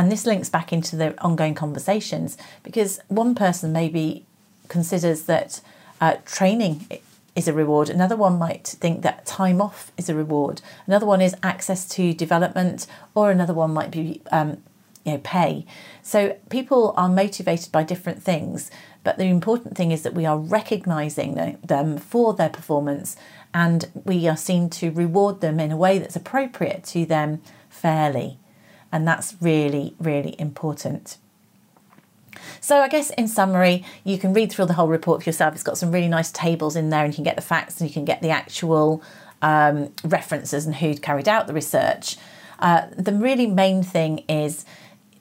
And 0.00 0.10
this 0.10 0.24
links 0.24 0.48
back 0.48 0.72
into 0.72 0.96
the 0.96 1.20
ongoing 1.20 1.54
conversations 1.54 2.38
because 2.62 3.00
one 3.08 3.34
person 3.34 3.70
maybe 3.70 4.24
considers 4.68 5.24
that 5.24 5.60
uh, 6.00 6.16
training 6.24 6.86
is 7.36 7.46
a 7.46 7.52
reward. 7.52 7.90
Another 7.90 8.16
one 8.16 8.38
might 8.38 8.66
think 8.66 9.02
that 9.02 9.26
time 9.26 9.60
off 9.60 9.92
is 9.98 10.08
a 10.08 10.14
reward. 10.14 10.62
Another 10.86 11.04
one 11.04 11.20
is 11.20 11.36
access 11.42 11.86
to 11.90 12.14
development, 12.14 12.86
or 13.14 13.30
another 13.30 13.52
one 13.52 13.74
might 13.74 13.90
be 13.90 14.22
um, 14.32 14.62
you 15.04 15.12
know 15.12 15.20
pay. 15.22 15.66
So 16.02 16.38
people 16.48 16.94
are 16.96 17.10
motivated 17.10 17.70
by 17.70 17.82
different 17.82 18.22
things, 18.22 18.70
but 19.04 19.18
the 19.18 19.24
important 19.24 19.76
thing 19.76 19.90
is 19.90 20.02
that 20.04 20.14
we 20.14 20.24
are 20.24 20.38
recognizing 20.38 21.58
them 21.62 21.98
for 21.98 22.32
their 22.32 22.48
performance 22.48 23.16
and 23.52 23.90
we 24.06 24.26
are 24.26 24.36
seen 24.38 24.70
to 24.70 24.90
reward 24.92 25.42
them 25.42 25.60
in 25.60 25.70
a 25.70 25.76
way 25.76 25.98
that's 25.98 26.16
appropriate 26.16 26.84
to 26.84 27.04
them 27.04 27.42
fairly. 27.68 28.39
And 28.92 29.06
that's 29.06 29.36
really, 29.40 29.94
really 29.98 30.34
important. 30.38 31.16
So, 32.60 32.80
I 32.80 32.88
guess 32.88 33.10
in 33.10 33.28
summary, 33.28 33.84
you 34.04 34.18
can 34.18 34.32
read 34.32 34.52
through 34.52 34.66
the 34.66 34.74
whole 34.74 34.88
report 34.88 35.22
for 35.22 35.28
yourself. 35.28 35.54
It's 35.54 35.62
got 35.62 35.78
some 35.78 35.92
really 35.92 36.08
nice 36.08 36.30
tables 36.30 36.76
in 36.76 36.90
there, 36.90 37.04
and 37.04 37.12
you 37.12 37.16
can 37.16 37.24
get 37.24 37.36
the 37.36 37.42
facts 37.42 37.80
and 37.80 37.88
you 37.88 37.94
can 37.94 38.04
get 38.04 38.22
the 38.22 38.30
actual 38.30 39.02
um, 39.42 39.92
references 40.04 40.66
and 40.66 40.76
who'd 40.76 41.02
carried 41.02 41.28
out 41.28 41.46
the 41.46 41.52
research. 41.52 42.16
Uh, 42.58 42.86
the 42.96 43.12
really 43.12 43.46
main 43.46 43.82
thing 43.82 44.18
is, 44.28 44.64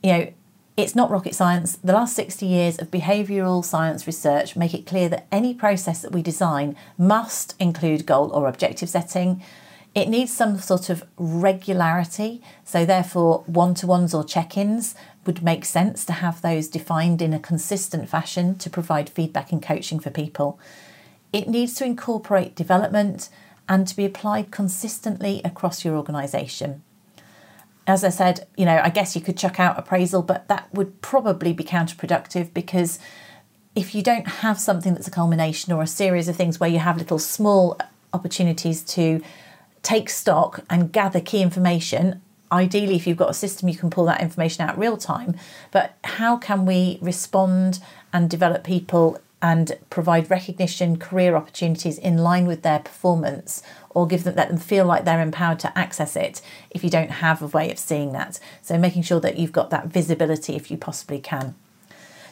you 0.04 0.12
know, 0.12 0.34
it's 0.76 0.96
not 0.96 1.12
rocket 1.12 1.36
science. 1.36 1.78
The 1.78 1.94
last 1.94 2.16
60 2.16 2.46
years 2.46 2.78
of 2.80 2.90
behavioural 2.90 3.64
science 3.64 4.08
research 4.08 4.56
make 4.56 4.74
it 4.74 4.86
clear 4.86 5.10
that 5.10 5.28
any 5.32 5.54
process 5.54 6.02
that 6.02 6.12
we 6.12 6.22
design 6.22 6.76
must 6.98 7.56
include 7.60 8.06
goal 8.06 8.30
or 8.32 8.48
objective 8.48 8.90
setting. 8.90 9.42
It 9.96 10.08
needs 10.08 10.32
some 10.32 10.60
sort 10.60 10.90
of 10.90 11.04
regularity, 11.18 12.42
so 12.64 12.86
therefore, 12.86 13.44
one 13.48 13.74
to 13.76 13.88
ones 13.88 14.14
or 14.14 14.24
check 14.24 14.56
ins 14.56 14.96
would 15.26 15.44
make 15.44 15.66
sense 15.66 16.06
to 16.06 16.14
have 16.14 16.42
those 16.42 16.68
defined 16.68 17.22
in 17.22 17.34
a 17.34 17.40
consistent 17.40 18.08
fashion 18.08 18.58
to 18.60 18.70
provide 18.70 19.10
feedback 19.10 19.52
and 19.52 19.62
coaching 19.62 20.00
for 20.00 20.10
people. 20.10 20.60
It 21.34 21.48
needs 21.48 21.74
to 21.76 21.86
incorporate 21.86 22.56
development 22.56 23.30
and 23.68 23.88
to 23.88 23.96
be 23.96 24.06
applied 24.06 24.52
consistently 24.52 25.42
across 25.44 25.84
your 25.84 25.96
organisation 25.96 26.84
as 27.90 28.04
I 28.04 28.10
said, 28.10 28.48
you 28.56 28.66
know, 28.66 28.80
I 28.84 28.90
guess 28.92 29.16
you 29.16 29.22
could 29.22 29.36
chuck 29.36 29.60
out 29.60 29.80
appraisal, 29.80 30.22
but 30.22 30.48
that 30.48 30.72
would 30.72 31.02
probably 31.02 31.54
be 31.54 31.64
counterproductive 31.64 32.54
because 32.54 33.00
if 33.74 33.96
you 33.96 34.04
don't 34.04 34.28
have 34.28 34.60
something 34.60 34.94
that's 34.94 35.08
a 35.08 35.12
culmination 35.12 35.74
or 35.74 35.82
a 35.82 35.88
series 35.88 36.28
of 36.28 36.36
things 36.36 36.60
where 36.60 36.70
you 36.70 36.78
have 36.78 36.98
little 36.98 37.18
small 37.18 37.80
opportunities 38.14 38.84
to 38.84 39.24
take 39.84 40.10
stock 40.10 40.62
and 40.70 40.92
gather 40.92 41.20
key 41.20 41.42
information, 41.42 42.22
ideally, 42.52 42.96
if 42.96 43.08
you've 43.08 43.18
got 43.18 43.30
a 43.30 43.34
system, 43.34 43.70
you 43.70 43.76
can 43.76 43.90
pull 43.90 44.06
that 44.06 44.22
information 44.22 44.68
out 44.68 44.78
real 44.78 44.98
time. 44.98 45.36
But 45.72 45.98
how 46.04 46.38
can 46.38 46.66
we 46.66 46.98
respond 47.02 47.80
and 48.12 48.30
develop 48.30 48.64
people 48.64 49.20
and 49.42 49.78
provide 49.90 50.30
recognition, 50.30 50.98
career 50.98 51.36
opportunities 51.36 51.98
in 51.98 52.18
line 52.18 52.46
with 52.46 52.62
their 52.62 52.80
performance, 52.80 53.64
or 53.90 54.06
give 54.06 54.24
them 54.24 54.36
let 54.36 54.50
them 54.50 54.58
feel 54.58 54.86
like 54.86 55.06
they're 55.06 55.22
empowered 55.22 55.60
to 55.60 55.78
access 55.78 56.16
it 56.16 56.42
if 56.70 56.84
you 56.84 56.90
don't 56.90 57.12
have 57.12 57.42
a 57.42 57.48
way 57.48 57.72
of 57.72 57.80
seeing 57.80 58.12
that. 58.12 58.40
So 58.62 58.78
making 58.78 59.04
sure 59.04 59.20
that 59.22 59.38
you've 59.38 59.54
got 59.54 59.70
that 59.70 59.88
visibility 59.88 60.56
if 60.56 60.70
you 60.70 60.78
possibly 60.78 61.20
can. 61.20 61.56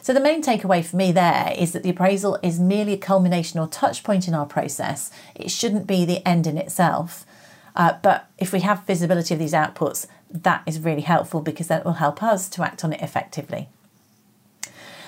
So 0.02 0.12
the 0.14 0.20
main 0.20 0.42
takeaway 0.42 0.84
for 0.84 0.96
me 0.96 1.12
there 1.12 1.54
is 1.58 1.72
that 1.72 1.82
the 1.82 1.90
appraisal 1.90 2.38
is 2.42 2.60
merely 2.60 2.94
a 2.94 2.98
culmination 2.98 3.58
or 3.58 3.66
touch 3.66 4.02
point 4.04 4.28
in 4.28 4.34
our 4.34 4.46
process. 4.46 5.10
It 5.34 5.50
shouldn't 5.50 5.86
be 5.86 6.04
the 6.04 6.26
end 6.26 6.46
in 6.46 6.56
itself. 6.56 7.26
Uh, 7.78 7.96
but 8.02 8.28
if 8.36 8.52
we 8.52 8.60
have 8.60 8.84
visibility 8.86 9.32
of 9.32 9.40
these 9.40 9.52
outputs, 9.52 10.06
that 10.30 10.62
is 10.66 10.80
really 10.80 11.02
helpful 11.02 11.40
because 11.40 11.68
that 11.68 11.84
will 11.84 11.94
help 11.94 12.22
us 12.22 12.48
to 12.50 12.62
act 12.62 12.84
on 12.84 12.92
it 12.92 13.00
effectively. 13.00 13.68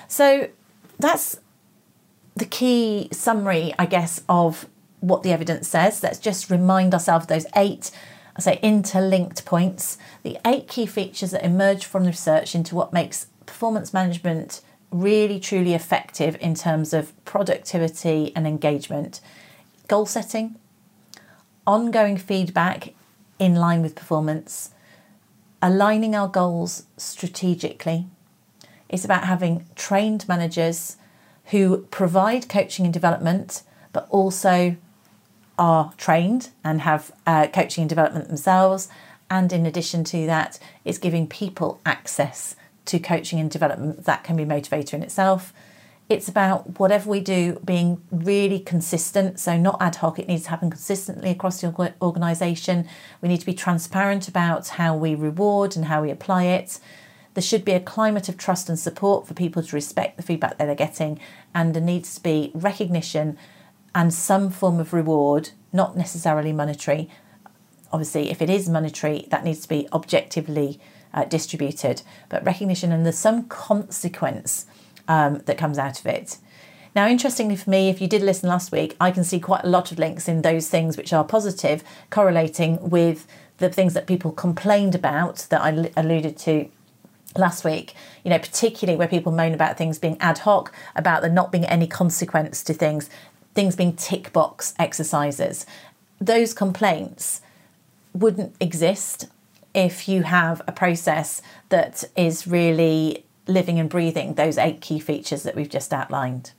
So 0.07 0.49
that's 0.99 1.41
the 2.37 2.45
key 2.45 3.09
summary, 3.13 3.75
I 3.79 3.87
guess, 3.87 4.23
of 4.29 4.67
what 5.01 5.23
the 5.25 5.33
evidence 5.33 5.69
says. 5.69 6.03
Let's 6.03 6.21
just 6.21 6.49
remind 6.49 6.95
ourselves 6.95 7.27
those 7.27 7.47
eight, 7.57 7.91
I 8.37 8.41
say, 8.41 8.61
interlinked 8.63 9.45
points, 9.45 9.99
the 10.23 10.39
eight 10.47 10.69
key 10.69 10.87
features 10.87 11.33
that 11.33 11.45
emerge 11.45 11.85
from 11.85 12.05
the 12.05 12.11
research 12.11 12.55
into 12.55 12.77
what 12.77 12.93
makes 12.93 13.27
performance 13.47 13.93
management 13.93 14.61
really 14.93 15.41
truly 15.41 15.75
effective 15.75 16.37
in 16.41 16.55
terms 16.55 16.93
of 16.93 17.13
productivity 17.25 18.33
and 18.37 18.47
engagement. 18.47 19.21
Goal 19.89 20.07
setting, 20.07 20.57
ongoing 21.71 22.17
feedback 22.17 22.95
in 23.39 23.55
line 23.55 23.81
with 23.81 23.95
performance, 23.95 24.71
aligning 25.63 26.17
our 26.17 26.27
goals 26.27 26.85
strategically. 26.97 28.09
It's 28.89 29.05
about 29.05 29.25
having 29.25 29.65
trained 29.77 30.27
managers 30.27 30.97
who 31.47 31.87
provide 31.93 32.49
coaching 32.49 32.85
and 32.85 32.93
development, 32.93 33.63
but 33.93 34.09
also 34.11 34.75
are 35.61 35.93
trained 35.97 36.51
and 36.65 36.81
have 36.81 37.13
uh, 37.25 37.47
coaching 37.47 37.83
and 37.83 37.89
development 37.89 38.27
themselves. 38.27 38.89
And 39.31 39.53
in 39.53 39.65
addition 39.65 40.03
to 40.05 40.27
that, 40.27 40.59
it's 40.85 40.99
giving 40.99 41.29
people 41.29 41.81
access 41.87 42.57
to 42.87 42.99
coaching 42.99 43.39
and 43.39 43.49
development 43.49 44.07
that 44.07 44.25
can 44.25 44.35
be 44.35 44.45
motivator 44.45 44.95
in 44.95 45.05
itself. 45.05 45.53
It's 46.11 46.29
about 46.29 46.81
whatever 46.81 47.09
we 47.09 47.21
do 47.21 47.61
being 47.65 48.03
really 48.11 48.59
consistent, 48.59 49.39
so 49.39 49.57
not 49.57 49.81
ad 49.81 49.95
hoc, 49.95 50.19
it 50.19 50.27
needs 50.27 50.43
to 50.43 50.51
happen 50.51 50.69
consistently 50.69 51.31
across 51.31 51.61
the 51.61 51.95
organisation. 52.03 52.89
We 53.23 53.29
need 53.29 53.39
to 53.39 53.47
be 53.47 53.55
transparent 53.55 54.27
about 54.27 54.71
how 54.71 54.97
we 54.97 55.15
reward 55.15 55.77
and 55.77 55.85
how 55.85 56.03
we 56.03 56.11
apply 56.11 56.47
it. 56.47 56.81
There 57.35 57.43
should 57.43 57.65
be 57.65 57.75
a 57.75 57.81
climate 57.81 58.29
of 58.29 58.37
trust 58.37 58.69
and 58.69 58.77
support 58.77 59.29
for 59.29 59.35
people 59.35 59.63
to 59.63 59.77
respect 59.77 60.17
the 60.17 60.25
feedback 60.25 60.59
that 60.59 60.67
they're 60.67 60.75
getting, 60.75 61.21
and 61.55 61.75
there 61.75 61.81
needs 61.83 62.17
to 62.17 62.21
be 62.21 62.51
recognition 62.55 63.39
and 63.95 64.13
some 64.13 64.51
form 64.51 64.81
of 64.81 64.93
reward, 64.93 65.51
not 65.73 65.97
necessarily 65.97 66.53
monetary. 66.53 67.09
Obviously, 67.93 68.33
if 68.33 68.43
it 68.43 68.51
is 68.51 68.69
monetary, 68.69 69.29
that 69.31 69.45
needs 69.45 69.61
to 69.61 69.69
be 69.69 69.87
objectively 69.93 70.81
uh, 71.15 71.23
distributed, 71.25 72.03
but 72.29 72.45
recognition 72.45 72.91
and 72.91 73.07
there's 73.07 73.17
some 73.17 73.45
consequence 73.45 74.67
um, 75.11 75.43
that 75.47 75.59
comes 75.59 75.77
out 75.77 75.99
of 75.99 76.07
it. 76.07 76.39
Now, 76.95 77.07
interestingly 77.09 77.57
for 77.57 77.69
me, 77.69 77.91
if 77.91 78.01
you 78.01 78.07
did 78.07 78.23
listen 78.23 78.49
last 78.49 78.73
week, 78.73 78.97
I 79.01 79.11
can 79.11 79.25
see 79.25 79.41
quite 79.41 79.65
a 79.65 79.69
lot 79.69 79.93
of 79.93 79.99
links 79.99 80.29
in 80.29 80.43
those 80.43 80.69
things 80.69 80.97
which 80.97 81.13
are 81.13 81.25
positive, 81.25 81.83
correlating 82.11 82.91
with 82.91 83.27
the 83.59 83.69
things 83.69 83.93
that 83.95 84.07
people 84.07 84.31
complained 84.33 84.95
about 84.95 85.47
that 85.51 85.61
I 85.61 85.91
alluded 85.97 86.39
to 86.39 86.71
last 87.37 87.65
week, 87.65 87.95
you 88.25 88.31
know, 88.31 88.39
particularly 88.39 88.97
where 88.97 89.09
people 89.09 89.33
moan 89.33 89.53
about 89.53 89.77
things 89.77 89.99
being 89.99 90.17
ad 90.21 90.39
hoc, 90.39 90.73
about 90.95 91.23
there 91.23 91.31
not 91.31 91.53
being 91.53 91.67
any 91.67 91.87
consequence 91.87 92.63
to 92.65 92.73
things, 92.73 93.11
things 93.55 93.77
being 93.77 93.95
tick 93.95 94.33
box 94.33 94.75
exercises. 94.79 95.67
Those 96.21 96.55
complaints 96.55 97.41
wouldn't 98.15 98.55
exist 98.61 99.27
if 99.75 100.09
you 100.09 100.23
have 100.23 100.63
a 100.67 100.73
process 100.73 101.43
that 101.69 102.05
is 102.17 102.47
really 102.47 103.25
living 103.47 103.79
and 103.79 103.89
breathing 103.89 104.35
those 104.35 104.59
eight 104.59 104.81
key 104.81 104.99
features 104.99 105.43
that 105.43 105.55
we've 105.55 105.69
just 105.69 105.93
outlined. 105.93 106.53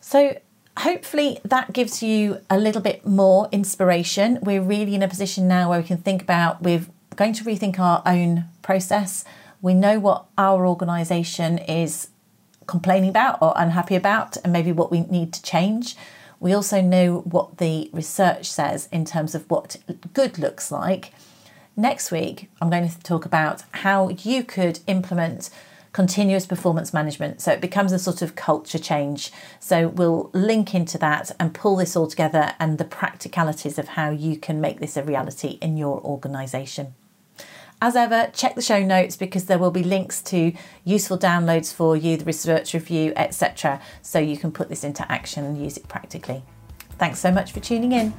So, 0.00 0.38
hopefully, 0.78 1.38
that 1.44 1.72
gives 1.72 2.02
you 2.02 2.40
a 2.48 2.58
little 2.58 2.80
bit 2.80 3.06
more 3.06 3.48
inspiration. 3.52 4.38
We're 4.42 4.62
really 4.62 4.94
in 4.94 5.02
a 5.02 5.08
position 5.08 5.48
now 5.48 5.70
where 5.70 5.80
we 5.80 5.86
can 5.86 5.98
think 5.98 6.22
about 6.22 6.62
we're 6.62 6.86
going 7.16 7.32
to 7.34 7.44
rethink 7.44 7.78
our 7.78 8.02
own 8.06 8.44
process. 8.62 9.24
We 9.60 9.74
know 9.74 9.98
what 9.98 10.26
our 10.38 10.66
organisation 10.66 11.58
is 11.58 12.08
complaining 12.66 13.10
about 13.10 13.38
or 13.42 13.52
unhappy 13.56 13.96
about, 13.96 14.36
and 14.38 14.52
maybe 14.52 14.72
what 14.72 14.90
we 14.90 15.00
need 15.00 15.32
to 15.32 15.42
change. 15.42 15.96
We 16.40 16.52
also 16.52 16.80
know 16.80 17.20
what 17.20 17.58
the 17.58 17.90
research 17.92 18.48
says 18.50 18.88
in 18.92 19.04
terms 19.04 19.34
of 19.34 19.50
what 19.50 19.76
good 20.12 20.38
looks 20.38 20.70
like. 20.70 21.12
Next 21.78 22.10
week, 22.10 22.50
I'm 22.60 22.70
going 22.70 22.88
to 22.88 22.98
talk 23.04 23.24
about 23.24 23.62
how 23.70 24.08
you 24.08 24.42
could 24.42 24.80
implement 24.88 25.48
continuous 25.92 26.44
performance 26.44 26.92
management 26.92 27.40
so 27.40 27.52
it 27.52 27.60
becomes 27.60 27.92
a 27.92 28.00
sort 28.00 28.20
of 28.20 28.34
culture 28.34 28.80
change. 28.80 29.30
So 29.60 29.86
we'll 29.86 30.28
link 30.34 30.74
into 30.74 30.98
that 30.98 31.30
and 31.38 31.54
pull 31.54 31.76
this 31.76 31.94
all 31.94 32.08
together 32.08 32.52
and 32.58 32.78
the 32.78 32.84
practicalities 32.84 33.78
of 33.78 33.90
how 33.90 34.10
you 34.10 34.36
can 34.36 34.60
make 34.60 34.80
this 34.80 34.96
a 34.96 35.04
reality 35.04 35.56
in 35.60 35.76
your 35.76 36.00
organisation. 36.00 36.94
As 37.80 37.94
ever, 37.94 38.28
check 38.34 38.56
the 38.56 38.60
show 38.60 38.82
notes 38.82 39.16
because 39.16 39.44
there 39.44 39.58
will 39.58 39.70
be 39.70 39.84
links 39.84 40.20
to 40.22 40.52
useful 40.82 41.16
downloads 41.16 41.72
for 41.72 41.96
you, 41.96 42.16
the 42.16 42.24
research 42.24 42.74
review, 42.74 43.12
etc., 43.14 43.80
so 44.02 44.18
you 44.18 44.36
can 44.36 44.50
put 44.50 44.68
this 44.68 44.82
into 44.82 45.08
action 45.10 45.44
and 45.44 45.62
use 45.62 45.76
it 45.76 45.86
practically. 45.86 46.42
Thanks 46.98 47.20
so 47.20 47.30
much 47.30 47.52
for 47.52 47.60
tuning 47.60 47.92
in. 47.92 48.12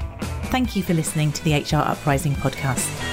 Thank 0.51 0.75
you 0.75 0.83
for 0.83 0.93
listening 0.93 1.31
to 1.31 1.43
the 1.43 1.55
HR 1.55 1.77
Uprising 1.77 2.33
podcast. 2.33 3.12